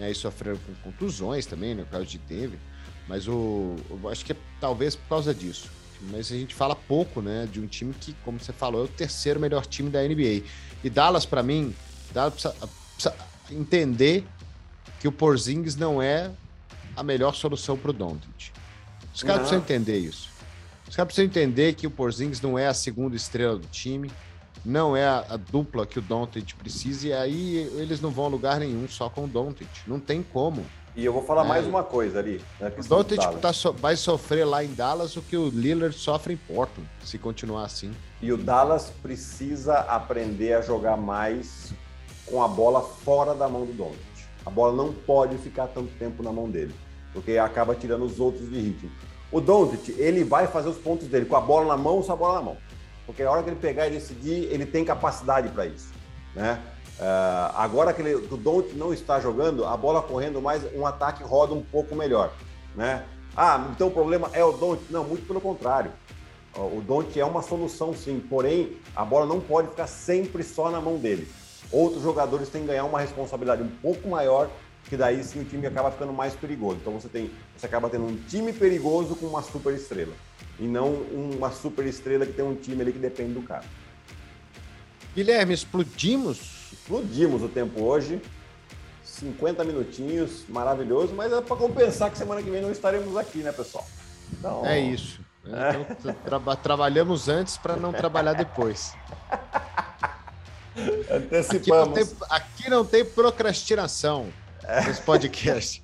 [0.00, 2.58] né, e sofreram com contusões também, no caso de Denver.
[3.06, 5.68] Mas o, eu acho que é talvez por causa disso.
[6.10, 8.88] Mas a gente fala pouco, né, de um time que, como você falou, é o
[8.88, 10.42] terceiro melhor time da NBA.
[10.82, 11.74] E Dallas, para mim,
[12.12, 12.46] Dallas
[13.08, 13.14] precisa,
[13.50, 14.24] entender
[15.00, 16.30] que o Porzingis não é
[16.96, 18.52] a melhor solução para o Doncic.
[19.14, 20.28] Os caras precisam entender isso.
[20.88, 24.10] Os caras precisam entender que o Porzingis não é a segunda estrela do time
[24.64, 28.28] não é a, a dupla que o Doncic precisa, e aí eles não vão a
[28.28, 29.68] lugar nenhum só com o Doncic.
[29.86, 30.64] Não tem como.
[30.94, 31.48] E eu vou falar é.
[31.48, 32.40] mais uma coisa ali.
[32.58, 36.34] Né, o Doncic tá so, vai sofrer lá em Dallas o que o Lillard sofre
[36.34, 37.92] em Portland, se continuar assim.
[38.20, 41.72] E o Dallas precisa aprender a jogar mais
[42.30, 44.00] com a bola fora da mão do Doncic.
[44.44, 46.74] A bola não pode ficar tanto tempo na mão dele,
[47.12, 48.90] porque acaba tirando os outros de ritmo.
[49.30, 52.12] O Doncic, ele vai fazer os pontos dele com a bola na mão ou sem
[52.12, 52.56] a bola na mão
[53.10, 55.88] porque a hora que ele pegar e decidir, ele tem capacidade para isso.
[56.32, 56.60] Né?
[56.96, 61.24] Uh, agora que, ele, o Don't não está jogando, a bola correndo mais, um ataque
[61.24, 62.32] roda um pouco melhor.
[62.76, 63.04] Né?
[63.36, 64.80] Ah, então o problema é o Don't?
[64.90, 65.90] Não, muito pelo contrário.
[66.56, 70.80] O Don't é uma solução sim, porém a bola não pode ficar sempre só na
[70.80, 71.28] mão dele.
[71.72, 74.50] Outros jogadores têm que ganhar uma responsabilidade um pouco maior,
[74.88, 76.78] que daí sim o time acaba ficando mais perigoso.
[76.80, 80.12] Então você tem, você acaba tendo um time perigoso com uma super estrela
[80.58, 83.64] e não uma super estrela que tem um time ali que depende do cara.
[85.14, 86.72] Guilherme, explodimos?
[86.72, 88.20] Explodimos o tempo hoje.
[89.04, 93.52] 50 minutinhos, maravilhoso, mas é para compensar que semana que vem não estaremos aqui, né,
[93.52, 93.86] pessoal?
[94.32, 94.64] Então...
[94.64, 95.20] É isso.
[95.44, 98.94] Então, tra trabalhamos antes para não trabalhar depois.
[101.10, 101.58] Antecipamos.
[101.58, 104.32] Aqui não, tem, aqui não tem procrastinação
[104.86, 105.82] nesse podcast.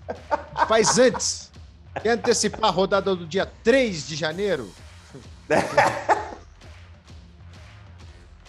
[0.69, 1.51] Faz antes.
[2.03, 4.71] Quer antecipar a rodada do dia 3 de janeiro?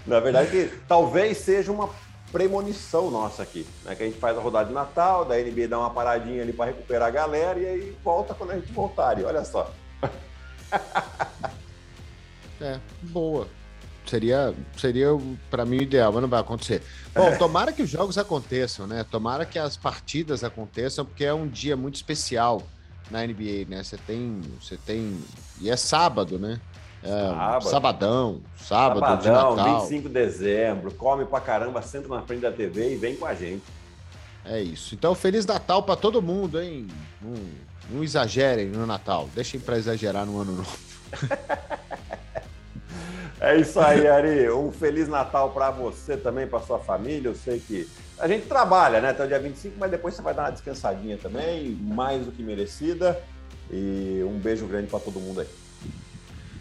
[0.06, 1.90] Na verdade, talvez seja uma
[2.32, 3.96] premonição nossa aqui, né?
[3.96, 6.66] Que a gente faz a rodada de Natal, da NBA dá uma paradinha ali para
[6.66, 9.20] recuperar a galera e aí volta quando a gente voltar.
[9.20, 9.72] E olha só.
[12.60, 13.48] É, boa.
[14.08, 15.10] Seria, seria
[15.50, 16.82] para mim o ideal, mas não vai acontecer.
[17.14, 19.06] Bom, tomara que os jogos aconteçam, né?
[19.10, 22.64] Tomara que as partidas aconteçam, porque é um dia muito especial
[23.12, 23.84] na NBA, né?
[23.84, 25.18] Você tem, você tem
[25.60, 26.60] e é sábado, né?
[27.04, 27.70] É, sábado.
[27.70, 29.80] Sabadão, sábado Sabadão, de Natal.
[29.82, 33.34] 25 de dezembro, come pra caramba, senta na frente da TV e vem com a
[33.34, 33.64] gente.
[34.46, 34.96] É isso.
[34.96, 36.88] Então, Feliz Natal para todo mundo, hein?
[37.22, 37.34] Não,
[37.90, 39.30] não exagerem no Natal.
[39.36, 40.78] Deixem para exagerar no Ano Novo.
[43.40, 44.50] É isso aí, Ari.
[44.50, 47.30] Um Feliz Natal para você também, para sua família.
[47.30, 50.34] Eu sei que a gente trabalha, né, até o dia 25, mas depois você vai
[50.34, 53.22] dar uma descansadinha também, mais do que merecida.
[53.70, 55.48] E um beijo grande para todo mundo aí.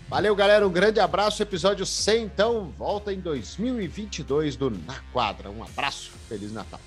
[0.09, 0.66] Valeu, galera.
[0.66, 1.43] Um grande abraço.
[1.43, 5.51] Episódio 100, então, volta em 2022 do Na Quadra.
[5.51, 6.12] Um abraço.
[6.29, 6.81] Feliz Natal.